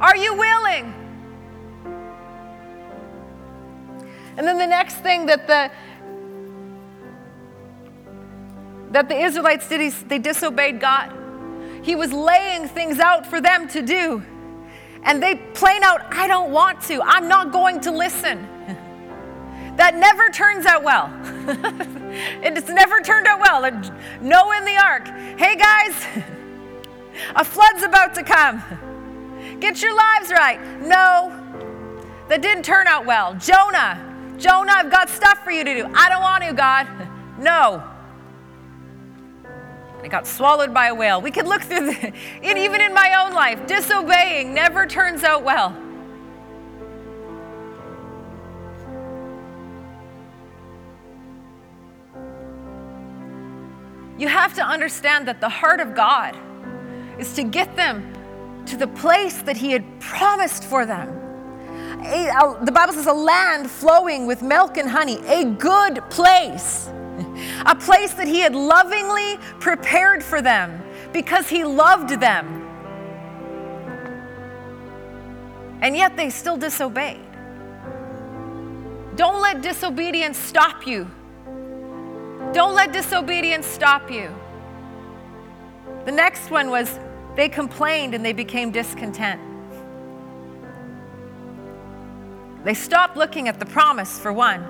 Are 0.00 0.16
you 0.16 0.34
willing? 0.36 0.94
And 4.36 4.46
then 4.46 4.58
the 4.58 4.66
next 4.66 4.94
thing 4.98 5.26
that 5.26 5.48
the 5.48 5.70
that 8.92 9.08
the 9.08 9.16
Israelites 9.16 9.68
did 9.68 9.80
is 9.80 10.04
they 10.04 10.20
disobeyed 10.20 10.78
God. 10.80 11.12
He 11.82 11.96
was 11.96 12.12
laying 12.12 12.68
things 12.68 13.00
out 13.00 13.26
for 13.26 13.40
them 13.40 13.66
to 13.68 13.82
do. 13.82 14.22
And 15.02 15.20
they 15.20 15.34
plain 15.54 15.82
out, 15.82 16.14
I 16.14 16.28
don't 16.28 16.52
want 16.52 16.80
to. 16.82 17.02
I'm 17.02 17.26
not 17.26 17.50
going 17.50 17.80
to 17.80 17.90
listen. 17.90 18.38
that 19.76 19.96
never 19.96 20.28
turns 20.28 20.64
out 20.64 20.84
well. 20.84 21.10
it's 22.40 22.68
never 22.68 23.00
turned 23.00 23.26
out 23.26 23.40
well. 23.40 23.62
Noah 24.20 24.58
in 24.58 24.64
the 24.64 24.76
ark. 24.76 25.08
Hey 25.36 25.56
guys, 25.56 26.24
A 27.34 27.44
flood's 27.44 27.82
about 27.82 28.14
to 28.14 28.22
come. 28.22 28.62
Get 29.60 29.82
your 29.82 29.94
lives 29.96 30.30
right. 30.30 30.60
No, 30.82 31.30
that 32.28 32.42
didn't 32.42 32.64
turn 32.64 32.86
out 32.86 33.06
well. 33.06 33.34
Jonah, 33.34 34.34
Jonah, 34.38 34.72
I've 34.72 34.90
got 34.90 35.08
stuff 35.08 35.44
for 35.44 35.50
you 35.50 35.64
to 35.64 35.74
do. 35.74 35.90
I 35.94 36.08
don't 36.08 36.22
want 36.22 36.44
to, 36.44 36.52
God. 36.52 36.88
No. 37.38 37.82
I 40.00 40.06
got 40.06 40.26
swallowed 40.28 40.72
by 40.72 40.88
a 40.88 40.94
whale. 40.94 41.20
We 41.20 41.30
could 41.30 41.46
look 41.46 41.62
through 41.62 41.92
the, 41.92 42.12
and 42.42 42.58
even 42.58 42.80
in 42.80 42.92
my 42.94 43.24
own 43.24 43.34
life, 43.34 43.66
disobeying 43.66 44.54
never 44.54 44.86
turns 44.86 45.24
out 45.24 45.42
well. 45.42 45.76
You 54.18 54.28
have 54.28 54.54
to 54.54 54.62
understand 54.62 55.26
that 55.26 55.40
the 55.40 55.48
heart 55.48 55.80
of 55.80 55.96
God 55.96 56.36
is 57.18 57.34
to 57.34 57.42
get 57.42 57.76
them 57.76 58.12
to 58.66 58.76
the 58.76 58.86
place 58.86 59.42
that 59.42 59.56
He 59.56 59.72
had 59.72 59.84
promised 60.00 60.64
for 60.64 60.86
them. 60.86 61.08
A, 62.04 62.28
a, 62.28 62.64
the 62.64 62.72
Bible 62.72 62.92
says 62.92 63.06
a 63.06 63.12
land 63.12 63.70
flowing 63.70 64.26
with 64.26 64.42
milk 64.42 64.76
and 64.76 64.88
honey, 64.88 65.18
a 65.26 65.44
good 65.44 66.02
place, 66.10 66.88
a 67.66 67.74
place 67.74 68.14
that 68.14 68.26
He 68.26 68.40
had 68.40 68.54
lovingly 68.54 69.38
prepared 69.60 70.22
for 70.22 70.42
them 70.42 70.82
because 71.12 71.48
He 71.48 71.64
loved 71.64 72.20
them. 72.20 72.60
And 75.80 75.96
yet 75.96 76.16
they 76.16 76.30
still 76.30 76.56
disobeyed. 76.56 77.20
Don't 79.16 79.42
let 79.42 79.62
disobedience 79.62 80.38
stop 80.38 80.86
you 80.86 81.10
Don't 82.52 82.74
let 82.74 82.92
disobedience 82.92 83.66
stop 83.66 84.10
you. 84.10 84.30
The 86.04 86.12
next 86.12 86.50
one 86.50 86.70
was 86.70 86.98
they 87.36 87.48
complained 87.48 88.14
and 88.14 88.24
they 88.24 88.32
became 88.32 88.70
discontent. 88.70 89.40
They 92.64 92.74
stopped 92.74 93.16
looking 93.16 93.48
at 93.48 93.58
the 93.58 93.66
promise, 93.66 94.18
for 94.18 94.32
one. 94.32 94.64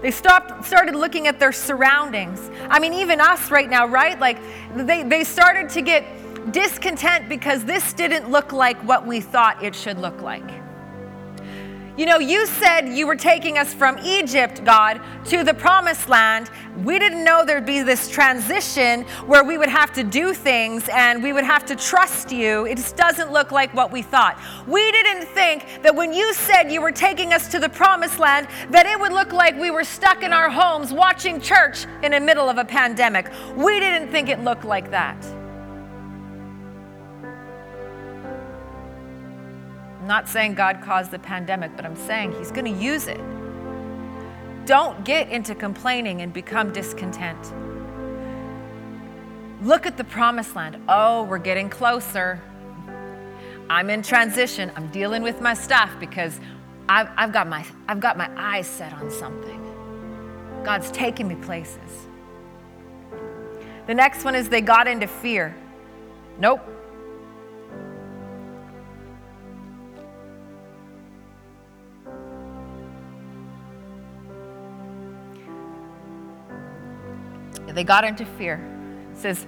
They 0.00 0.10
stopped, 0.10 0.64
started 0.64 0.96
looking 0.96 1.28
at 1.28 1.38
their 1.38 1.52
surroundings. 1.52 2.50
I 2.68 2.78
mean, 2.78 2.92
even 2.94 3.20
us 3.20 3.50
right 3.50 3.68
now, 3.68 3.86
right? 3.86 4.18
Like, 4.18 4.38
they, 4.74 5.02
they 5.02 5.22
started 5.22 5.68
to 5.70 5.82
get 5.82 6.04
discontent 6.52 7.28
because 7.28 7.64
this 7.64 7.92
didn't 7.92 8.30
look 8.30 8.52
like 8.52 8.76
what 8.78 9.06
we 9.06 9.20
thought 9.20 9.62
it 9.62 9.74
should 9.74 9.98
look 9.98 10.20
like. 10.22 10.61
You 11.94 12.06
know, 12.06 12.18
you 12.18 12.46
said 12.46 12.88
you 12.88 13.06
were 13.06 13.16
taking 13.16 13.58
us 13.58 13.74
from 13.74 13.98
Egypt, 13.98 14.64
God, 14.64 14.98
to 15.26 15.44
the 15.44 15.52
promised 15.52 16.08
land. 16.08 16.50
We 16.84 16.98
didn't 16.98 17.22
know 17.22 17.44
there'd 17.44 17.66
be 17.66 17.82
this 17.82 18.08
transition 18.08 19.02
where 19.26 19.44
we 19.44 19.58
would 19.58 19.68
have 19.68 19.92
to 19.92 20.02
do 20.02 20.32
things 20.32 20.88
and 20.88 21.22
we 21.22 21.34
would 21.34 21.44
have 21.44 21.66
to 21.66 21.76
trust 21.76 22.32
you. 22.32 22.64
It 22.64 22.76
just 22.76 22.96
doesn't 22.96 23.30
look 23.30 23.52
like 23.52 23.74
what 23.74 23.92
we 23.92 24.00
thought. 24.00 24.40
We 24.66 24.90
didn't 24.90 25.26
think 25.26 25.66
that 25.82 25.94
when 25.94 26.14
you 26.14 26.32
said 26.32 26.72
you 26.72 26.80
were 26.80 26.92
taking 26.92 27.34
us 27.34 27.46
to 27.48 27.58
the 27.58 27.68
promised 27.68 28.18
land, 28.18 28.48
that 28.70 28.86
it 28.86 28.98
would 28.98 29.12
look 29.12 29.34
like 29.34 29.60
we 29.60 29.70
were 29.70 29.84
stuck 29.84 30.22
in 30.22 30.32
our 30.32 30.48
homes 30.48 30.94
watching 30.94 31.42
church 31.42 31.84
in 32.02 32.12
the 32.12 32.20
middle 32.20 32.48
of 32.48 32.56
a 32.56 32.64
pandemic. 32.64 33.30
We 33.54 33.80
didn't 33.80 34.10
think 34.10 34.30
it 34.30 34.40
looked 34.40 34.64
like 34.64 34.90
that. 34.92 35.41
I'm 40.02 40.08
not 40.08 40.28
saying 40.28 40.54
God 40.54 40.82
caused 40.82 41.12
the 41.12 41.18
pandemic, 41.20 41.76
but 41.76 41.84
I'm 41.84 41.94
saying 41.94 42.32
He's 42.32 42.50
going 42.50 42.64
to 42.64 42.82
use 42.82 43.06
it. 43.06 43.20
Don't 44.66 45.04
get 45.04 45.28
into 45.28 45.54
complaining 45.54 46.22
and 46.22 46.32
become 46.32 46.72
discontent. 46.72 47.38
Look 49.62 49.86
at 49.86 49.96
the 49.96 50.02
promised 50.02 50.56
land. 50.56 50.82
Oh, 50.88 51.22
we're 51.22 51.38
getting 51.38 51.70
closer. 51.70 52.42
I'm 53.70 53.90
in 53.90 54.02
transition. 54.02 54.72
I'm 54.74 54.88
dealing 54.88 55.22
with 55.22 55.40
my 55.40 55.54
stuff 55.54 55.94
because 56.00 56.40
I've, 56.88 57.08
I've, 57.16 57.32
got 57.32 57.46
my, 57.46 57.64
I've 57.86 58.00
got 58.00 58.18
my 58.18 58.28
eyes 58.36 58.66
set 58.66 58.92
on 58.94 59.08
something. 59.08 59.60
God's 60.64 60.90
taking 60.90 61.28
me 61.28 61.36
places. 61.36 62.08
The 63.86 63.94
next 63.94 64.24
one 64.24 64.34
is 64.34 64.48
they 64.48 64.62
got 64.62 64.88
into 64.88 65.06
fear. 65.06 65.54
Nope, 66.40 66.68
They 77.74 77.84
got 77.84 78.04
into 78.04 78.24
fear. 78.24 78.60
It 79.12 79.18
says, 79.18 79.46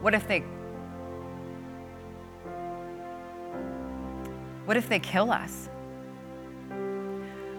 What 0.00 0.14
if 0.14 0.28
they 0.28 0.44
What 4.64 4.76
if 4.76 4.88
they 4.88 4.98
kill 4.98 5.30
us? 5.30 5.70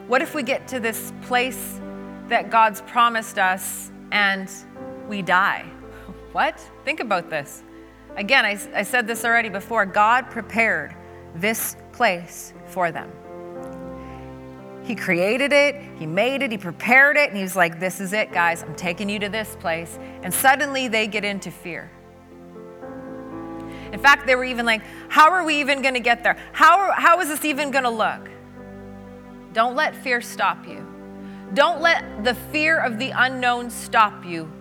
What 0.07 0.21
if 0.21 0.35
we 0.35 0.43
get 0.43 0.67
to 0.67 0.79
this 0.79 1.11
place 1.23 1.79
that 2.27 2.51
God's 2.51 2.81
promised 2.81 3.39
us 3.39 3.91
and 4.11 4.49
we 5.07 5.21
die? 5.21 5.65
What? 6.31 6.59
Think 6.85 6.99
about 6.99 7.31
this. 7.31 7.63
Again, 8.15 8.45
I, 8.45 8.59
I 8.75 8.83
said 8.83 9.07
this 9.07 9.25
already 9.25 9.49
before. 9.49 9.83
God 9.87 10.29
prepared 10.29 10.95
this 11.33 11.75
place 11.91 12.53
for 12.67 12.91
them. 12.91 13.11
He 14.89 14.95
created 14.95 15.53
it, 15.53 15.75
He 15.99 16.07
made 16.07 16.41
it, 16.41 16.49
He 16.49 16.57
prepared 16.57 17.15
it, 17.15 17.29
and 17.29 17.37
He 17.37 17.43
was 17.43 17.55
like, 17.55 17.79
This 17.79 17.99
is 17.99 18.11
it, 18.11 18.31
guys. 18.31 18.63
I'm 18.63 18.73
taking 18.73 19.07
you 19.07 19.19
to 19.19 19.29
this 19.29 19.55
place. 19.59 19.99
And 20.23 20.33
suddenly 20.33 20.87
they 20.87 21.05
get 21.05 21.23
into 21.23 21.51
fear. 21.51 21.91
In 23.93 23.99
fact, 23.99 24.25
they 24.25 24.33
were 24.33 24.45
even 24.45 24.65
like, 24.65 24.81
How 25.07 25.29
are 25.31 25.43
we 25.43 25.59
even 25.59 25.83
going 25.83 25.93
to 25.93 25.99
get 25.99 26.23
there? 26.23 26.37
How, 26.53 26.79
are, 26.79 26.93
how 26.93 27.19
is 27.19 27.27
this 27.27 27.45
even 27.45 27.69
going 27.69 27.83
to 27.83 27.91
look? 27.91 28.31
Don't 29.53 29.75
let 29.75 29.95
fear 29.95 30.21
stop 30.21 30.67
you. 30.67 30.83
Don't 31.53 31.81
let 31.81 32.23
the 32.23 32.33
fear 32.33 32.79
of 32.79 32.97
the 32.97 33.11
unknown 33.11 33.69
stop 33.69 34.25
you 34.25 34.51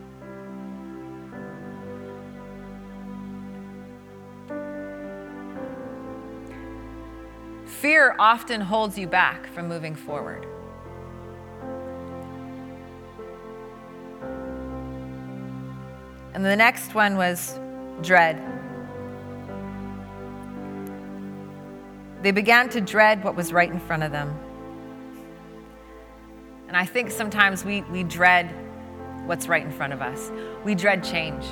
Fear 7.80 8.16
often 8.18 8.60
holds 8.60 8.98
you 8.98 9.06
back 9.06 9.46
from 9.52 9.68
moving 9.68 9.94
forward. 9.94 10.44
And 16.34 16.44
the 16.44 16.56
next 16.56 16.96
one 16.96 17.16
was 17.16 17.56
dread. 18.02 18.42
They 22.22 22.32
began 22.32 22.68
to 22.70 22.80
dread 22.80 23.22
what 23.22 23.36
was 23.36 23.52
right 23.52 23.70
in 23.70 23.78
front 23.78 24.02
of 24.02 24.10
them. 24.10 24.36
And 26.66 26.76
I 26.76 26.84
think 26.84 27.12
sometimes 27.12 27.64
we, 27.64 27.82
we 27.82 28.02
dread 28.02 28.52
what's 29.26 29.46
right 29.46 29.64
in 29.64 29.70
front 29.70 29.92
of 29.92 30.02
us. 30.02 30.32
We 30.64 30.74
dread 30.74 31.04
change. 31.04 31.44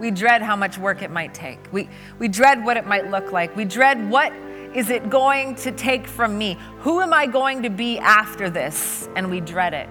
We 0.00 0.10
dread 0.10 0.40
how 0.40 0.56
much 0.56 0.78
work 0.78 1.02
it 1.02 1.10
might 1.10 1.34
take. 1.34 1.58
We, 1.72 1.86
we 2.18 2.26
dread 2.26 2.64
what 2.64 2.78
it 2.78 2.86
might 2.86 3.10
look 3.10 3.32
like. 3.32 3.54
We 3.54 3.66
dread 3.66 4.10
what 4.10 4.32
is 4.74 4.88
it 4.88 5.10
going 5.10 5.56
to 5.56 5.72
take 5.72 6.06
from 6.06 6.38
me? 6.38 6.56
Who 6.78 7.02
am 7.02 7.12
I 7.12 7.26
going 7.26 7.62
to 7.64 7.70
be 7.70 7.98
after 7.98 8.48
this? 8.48 9.10
And 9.14 9.30
we 9.30 9.40
dread 9.40 9.74
it. 9.74 9.88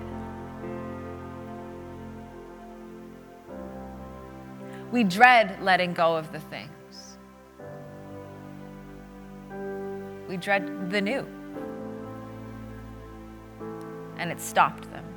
We 4.91 5.03
dread 5.03 5.61
letting 5.61 5.93
go 5.93 6.15
of 6.15 6.31
the 6.31 6.39
things. 6.39 7.17
We 10.27 10.37
dread 10.37 10.89
the 10.89 11.01
new. 11.01 11.27
And 14.17 14.31
it 14.31 14.41
stopped 14.41 14.89
them. 14.89 15.08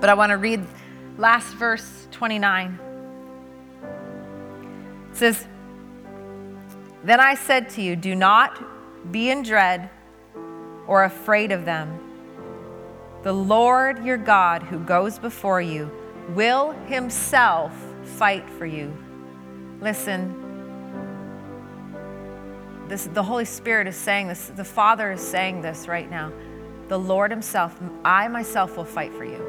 But 0.00 0.10
I 0.10 0.14
want 0.14 0.30
to 0.30 0.36
read 0.36 0.64
last 1.18 1.54
verse 1.54 2.06
29. 2.12 2.78
It 5.10 5.16
says, 5.16 5.46
Then 7.04 7.20
I 7.20 7.34
said 7.34 7.70
to 7.70 7.82
you, 7.82 7.96
Do 7.96 8.14
not 8.14 9.12
be 9.12 9.30
in 9.30 9.42
dread 9.42 9.90
or 10.86 11.04
afraid 11.04 11.52
of 11.52 11.64
them. 11.64 11.98
The 13.22 13.32
Lord 13.32 14.04
your 14.04 14.18
God, 14.18 14.62
who 14.62 14.78
goes 14.78 15.18
before 15.18 15.60
you, 15.60 15.90
will 16.30 16.72
himself 16.86 17.72
fight 18.04 18.48
for 18.50 18.66
you. 18.66 18.96
Listen, 19.80 20.42
this, 22.88 23.06
the 23.12 23.22
Holy 23.22 23.44
Spirit 23.44 23.86
is 23.86 23.96
saying 23.96 24.28
this, 24.28 24.46
the 24.54 24.64
Father 24.64 25.12
is 25.12 25.20
saying 25.20 25.60
this 25.60 25.88
right 25.88 26.08
now. 26.08 26.32
The 26.88 26.98
Lord 26.98 27.30
Himself, 27.30 27.76
I 28.04 28.28
myself 28.28 28.76
will 28.76 28.84
fight 28.84 29.12
for 29.14 29.24
you. 29.24 29.45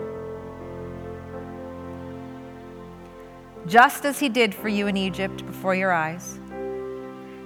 Just 3.68 4.06
as 4.06 4.20
he 4.20 4.30
did 4.30 4.56
for 4.56 4.70
you 4.70 4.88
in 4.88 4.98
Egypt 4.98 5.46
before 5.46 5.76
your 5.76 5.92
eyes, 5.92 6.40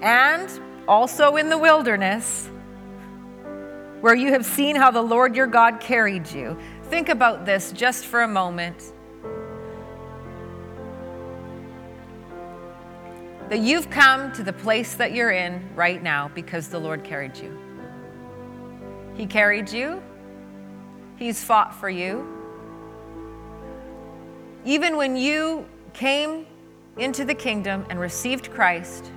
and 0.01 0.49
also 0.87 1.35
in 1.35 1.49
the 1.49 1.57
wilderness, 1.57 2.49
where 4.01 4.15
you 4.15 4.31
have 4.31 4.45
seen 4.45 4.75
how 4.75 4.91
the 4.91 5.01
Lord 5.01 5.35
your 5.35 5.47
God 5.47 5.79
carried 5.79 6.29
you. 6.31 6.57
Think 6.85 7.09
about 7.09 7.45
this 7.45 7.71
just 7.71 8.05
for 8.05 8.21
a 8.21 8.27
moment. 8.27 8.93
That 13.49 13.59
you've 13.59 13.89
come 13.89 14.31
to 14.33 14.43
the 14.43 14.53
place 14.53 14.95
that 14.95 15.13
you're 15.13 15.31
in 15.31 15.61
right 15.75 16.01
now 16.01 16.31
because 16.33 16.69
the 16.69 16.79
Lord 16.79 17.03
carried 17.03 17.37
you. 17.37 17.57
He 19.15 19.25
carried 19.25 19.71
you, 19.71 20.01
He's 21.17 21.43
fought 21.43 21.75
for 21.75 21.89
you. 21.89 22.25
Even 24.65 24.95
when 24.95 25.15
you 25.15 25.65
came 25.93 26.45
into 26.97 27.25
the 27.25 27.33
kingdom 27.33 27.85
and 27.89 27.99
received 27.99 28.51
Christ, 28.51 29.11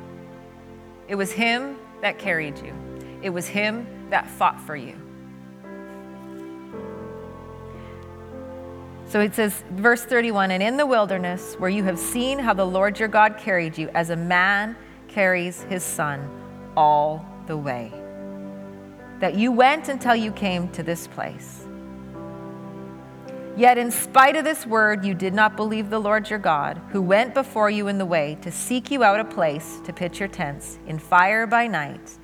it 1.09 1.15
was 1.15 1.33
Him 1.33 1.77
that 2.01 2.19
carried 2.19 2.59
you, 2.59 2.75
it 3.23 3.31
was 3.31 3.47
Him 3.47 3.87
that 4.11 4.29
fought 4.29 4.61
for 4.61 4.77
you. 4.77 5.01
So 9.07 9.21
it 9.21 9.35
says, 9.35 9.63
verse 9.71 10.05
31 10.05 10.51
And 10.51 10.63
in 10.63 10.77
the 10.77 10.87
wilderness, 10.87 11.55
where 11.59 11.71
you 11.71 11.85
have 11.85 11.99
seen 11.99 12.39
how 12.39 12.53
the 12.53 12.67
Lord 12.67 12.99
your 12.99 13.09
God 13.09 13.37
carried 13.39 13.79
you, 13.79 13.89
as 13.91 14.11
a 14.11 14.17
man 14.17 14.77
carries 15.09 15.63
his 15.63 15.85
son 15.85 16.29
all 16.77 17.25
the 17.47 17.57
way, 17.57 17.93
that 19.21 19.35
you 19.35 19.53
went 19.53 19.89
until 19.89 20.17
you 20.17 20.33
came 20.33 20.69
to 20.73 20.83
this 20.83 21.07
place. 21.07 21.64
Yet, 23.57 23.79
in 23.79 23.91
spite 23.93 24.35
of 24.35 24.45
this 24.45 24.67
word, 24.67 25.05
you 25.05 25.15
did 25.15 25.33
not 25.33 25.57
believe 25.57 25.89
the 25.89 26.01
Lord 26.01 26.29
your 26.29 26.41
God, 26.41 26.81
who 26.91 27.01
went 27.01 27.35
before 27.35 27.71
you 27.71 27.87
in 27.87 27.99
the 27.99 28.07
way 28.07 28.37
to 28.43 28.51
seek 28.51 28.91
you 28.91 29.05
out 29.05 29.21
a 29.21 29.25
place 29.25 29.81
to 29.85 29.93
pitch 29.93 30.19
your 30.19 30.29
tents, 30.29 30.79
in 30.89 30.99
fire 30.99 31.47
by 31.47 31.69
night 31.69 32.19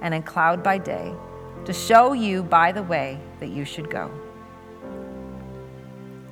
and 0.00 0.12
in 0.12 0.22
cloud 0.22 0.62
by 0.62 0.78
day, 0.78 1.14
to 1.64 1.72
show 1.72 2.12
you 2.12 2.42
by 2.42 2.72
the 2.72 2.82
way 2.82 3.20
that 3.38 3.50
you 3.50 3.64
should 3.64 3.88
go. 3.88 4.10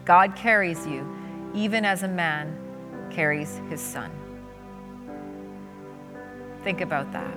God 0.05 0.35
carries 0.35 0.85
you 0.85 1.07
even 1.55 1.85
as 1.85 2.03
a 2.03 2.09
man 2.09 2.57
carries 3.11 3.61
his 3.69 3.81
son. 3.81 4.11
Think 6.63 6.81
about 6.81 7.13
that. 7.13 7.37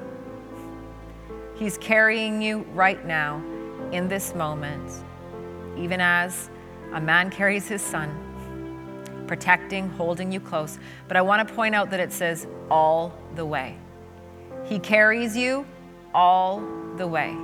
He's 1.56 1.78
carrying 1.78 2.42
you 2.42 2.66
right 2.74 3.06
now 3.06 3.42
in 3.92 4.08
this 4.08 4.36
moment, 4.36 4.92
even 5.78 6.02
as 6.02 6.50
a 6.94 7.02
man 7.02 7.30
carries 7.30 7.68
his 7.68 7.82
son, 7.82 8.10
protecting, 9.28 9.90
holding 9.90 10.32
you 10.32 10.40
close. 10.40 10.80
But 11.08 11.18
I 11.18 11.22
want 11.22 11.48
to 11.48 11.54
point 11.54 11.76
out 11.76 11.90
that 11.90 12.00
it 12.00 12.12
says 12.12 12.48
all 12.70 13.18
the 13.36 13.46
way. 13.46 13.78
He 14.66 14.80
carries 14.80 15.36
you 15.36 15.66
all 16.14 16.64
the 16.98 17.08
way. 17.08 17.36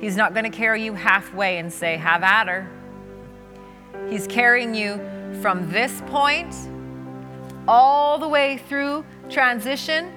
He's 0.00 0.16
not 0.16 0.32
going 0.32 0.44
to 0.44 0.56
carry 0.56 0.84
you 0.84 0.94
halfway 0.94 1.58
and 1.58 1.72
say, 1.72 1.96
have 1.96 2.22
at 2.22 2.46
her. 2.46 2.70
He's 4.08 4.26
carrying 4.26 4.74
you 4.74 4.96
from 5.40 5.68
this 5.70 6.00
point 6.06 6.54
all 7.66 8.18
the 8.18 8.28
way 8.28 8.58
through 8.68 9.04
transition 9.28 10.12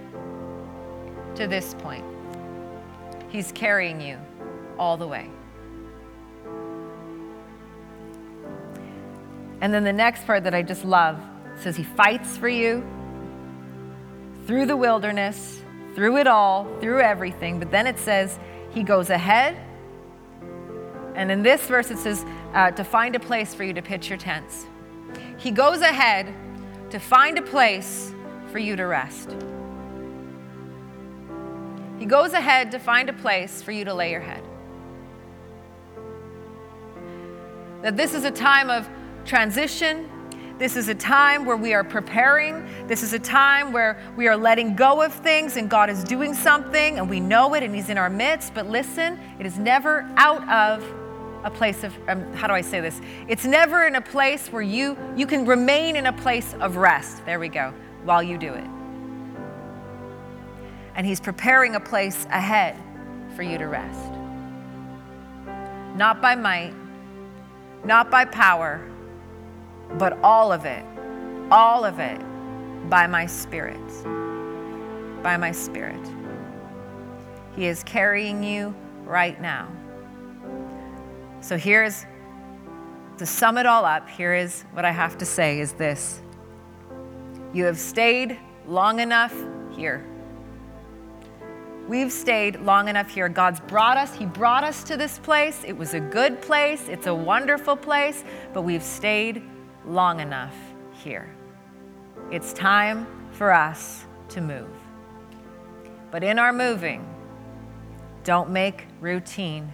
to 1.35 1.47
this 1.47 1.73
point. 1.79 2.05
He's 3.29 3.51
carrying 3.51 3.99
you 3.99 4.17
all 4.77 4.97
the 4.97 5.07
way. 5.07 5.29
And 9.61 9.73
then 9.73 9.83
the 9.83 9.93
next 9.93 10.25
part 10.25 10.43
that 10.43 10.55
I 10.55 10.63
just 10.63 10.83
love 10.83 11.19
says 11.55 11.77
he 11.77 11.83
fights 11.83 12.35
for 12.35 12.49
you 12.49 12.83
through 14.47 14.65
the 14.65 14.75
wilderness, 14.75 15.61
through 15.93 16.17
it 16.17 16.27
all, 16.27 16.67
through 16.81 17.01
everything. 17.01 17.59
But 17.59 17.71
then 17.71 17.85
it 17.85 17.99
says 17.99 18.39
he 18.71 18.83
goes 18.83 19.11
ahead. 19.11 19.57
And 21.15 21.31
in 21.31 21.43
this 21.43 21.61
verse, 21.67 21.91
it 21.91 21.99
says 21.99 22.25
uh, 22.53 22.71
to 22.71 22.83
find 22.83 23.15
a 23.15 23.19
place 23.19 23.53
for 23.53 23.63
you 23.63 23.73
to 23.73 23.81
pitch 23.81 24.09
your 24.09 24.17
tents. 24.17 24.65
He 25.37 25.51
goes 25.51 25.81
ahead 25.81 26.33
to 26.89 26.99
find 26.99 27.37
a 27.37 27.41
place 27.41 28.13
for 28.51 28.59
you 28.59 28.75
to 28.75 28.85
rest. 28.85 29.35
He 31.99 32.05
goes 32.05 32.33
ahead 32.33 32.71
to 32.71 32.79
find 32.79 33.09
a 33.09 33.13
place 33.13 33.61
for 33.61 33.71
you 33.71 33.85
to 33.85 33.93
lay 33.93 34.11
your 34.11 34.21
head. 34.21 34.43
That 37.83 37.95
this 37.95 38.13
is 38.15 38.23
a 38.23 38.31
time 38.31 38.69
of 38.69 38.89
transition. 39.25 40.09
This 40.57 40.75
is 40.75 40.89
a 40.89 40.95
time 40.95 41.45
where 41.45 41.57
we 41.57 41.73
are 41.73 41.83
preparing. 41.83 42.67
This 42.87 43.01
is 43.01 43.13
a 43.13 43.19
time 43.19 43.71
where 43.71 43.99
we 44.15 44.27
are 44.27 44.37
letting 44.37 44.75
go 44.75 45.01
of 45.01 45.11
things 45.11 45.57
and 45.57 45.69
God 45.69 45.89
is 45.89 46.03
doing 46.03 46.35
something 46.35 46.99
and 46.99 47.09
we 47.09 47.19
know 47.19 47.55
it 47.55 47.63
and 47.63 47.73
He's 47.73 47.89
in 47.89 47.97
our 47.97 48.09
midst. 48.11 48.53
But 48.53 48.69
listen, 48.69 49.19
it 49.39 49.45
is 49.45 49.57
never 49.57 50.07
out 50.17 50.47
of 50.47 50.83
a 51.43 51.49
place 51.49 51.83
of 51.83 51.97
um, 52.07 52.31
how 52.33 52.47
do 52.47 52.53
I 52.53 52.61
say 52.61 52.79
this? 52.79 53.01
It's 53.27 53.45
never 53.45 53.87
in 53.87 53.95
a 53.95 54.01
place 54.01 54.49
where 54.49 54.61
you 54.61 54.95
you 55.15 55.25
can 55.25 55.45
remain 55.45 55.95
in 55.95 56.05
a 56.05 56.13
place 56.13 56.53
of 56.59 56.77
rest. 56.77 57.25
There 57.25 57.39
we 57.39 57.49
go. 57.49 57.73
While 58.03 58.21
you 58.21 58.37
do 58.37 58.53
it. 58.53 58.67
And 60.95 61.07
he's 61.07 61.19
preparing 61.19 61.75
a 61.75 61.79
place 61.79 62.25
ahead 62.29 62.77
for 63.35 63.43
you 63.43 63.57
to 63.57 63.65
rest. 63.65 64.11
Not 65.95 66.21
by 66.21 66.35
might, 66.35 66.73
not 67.83 68.11
by 68.11 68.25
power, 68.25 68.81
but 69.97 70.17
all 70.23 70.51
of 70.51 70.65
it, 70.65 70.85
all 71.51 71.83
of 71.83 71.99
it 71.99 72.19
by 72.89 73.07
my 73.07 73.25
spirit. 73.25 73.79
By 75.23 75.37
my 75.37 75.51
spirit. 75.51 76.01
He 77.55 77.65
is 77.65 77.83
carrying 77.83 78.43
you 78.43 78.73
right 79.05 79.39
now. 79.41 79.67
So 81.41 81.57
here's 81.57 82.05
to 83.17 83.25
sum 83.25 83.57
it 83.57 83.65
all 83.65 83.85
up, 83.85 84.09
here 84.09 84.33
is 84.33 84.63
what 84.73 84.83
I 84.83 84.91
have 84.91 85.17
to 85.19 85.25
say 85.25 85.59
is 85.59 85.73
this. 85.73 86.21
You 87.53 87.65
have 87.65 87.77
stayed 87.77 88.39
long 88.65 88.99
enough 88.99 89.35
here. 89.71 90.05
We've 91.87 92.11
stayed 92.11 92.61
long 92.61 92.87
enough 92.87 93.09
here. 93.09 93.27
God's 93.27 93.59
brought 93.59 93.97
us, 93.97 94.15
He 94.15 94.25
brought 94.25 94.63
us 94.63 94.83
to 94.85 94.97
this 94.97 95.19
place. 95.19 95.63
It 95.65 95.77
was 95.77 95.93
a 95.93 95.99
good 95.99 96.41
place, 96.41 96.87
it's 96.87 97.07
a 97.07 97.13
wonderful 97.13 97.75
place, 97.75 98.23
but 98.53 98.61
we've 98.61 98.83
stayed 98.83 99.43
long 99.85 100.19
enough 100.19 100.55
here. 100.91 101.33
It's 102.31 102.53
time 102.53 103.07
for 103.31 103.51
us 103.51 104.05
to 104.29 104.41
move. 104.41 104.69
But 106.11 106.23
in 106.23 106.39
our 106.39 106.53
moving, 106.53 107.07
don't 108.23 108.49
make 108.49 108.85
routine 108.99 109.73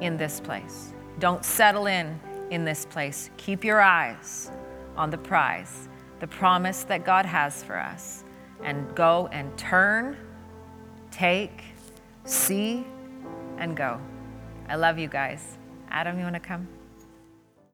in 0.00 0.16
this 0.16 0.40
place. 0.40 0.92
Don't 1.18 1.44
settle 1.44 1.86
in 1.86 2.18
in 2.50 2.64
this 2.64 2.84
place. 2.86 3.30
Keep 3.36 3.64
your 3.64 3.80
eyes 3.80 4.50
on 4.96 5.10
the 5.10 5.18
prize, 5.18 5.88
the 6.20 6.26
promise 6.26 6.84
that 6.84 7.04
God 7.04 7.24
has 7.24 7.62
for 7.62 7.78
us, 7.78 8.24
and 8.62 8.94
go 8.94 9.28
and 9.32 9.56
turn, 9.56 10.16
take, 11.10 11.62
see, 12.24 12.84
and 13.58 13.76
go. 13.76 14.00
I 14.68 14.76
love 14.76 14.98
you 14.98 15.08
guys. 15.08 15.58
Adam, 15.90 16.18
you 16.18 16.24
want 16.24 16.34
to 16.34 16.40
come? 16.40 16.68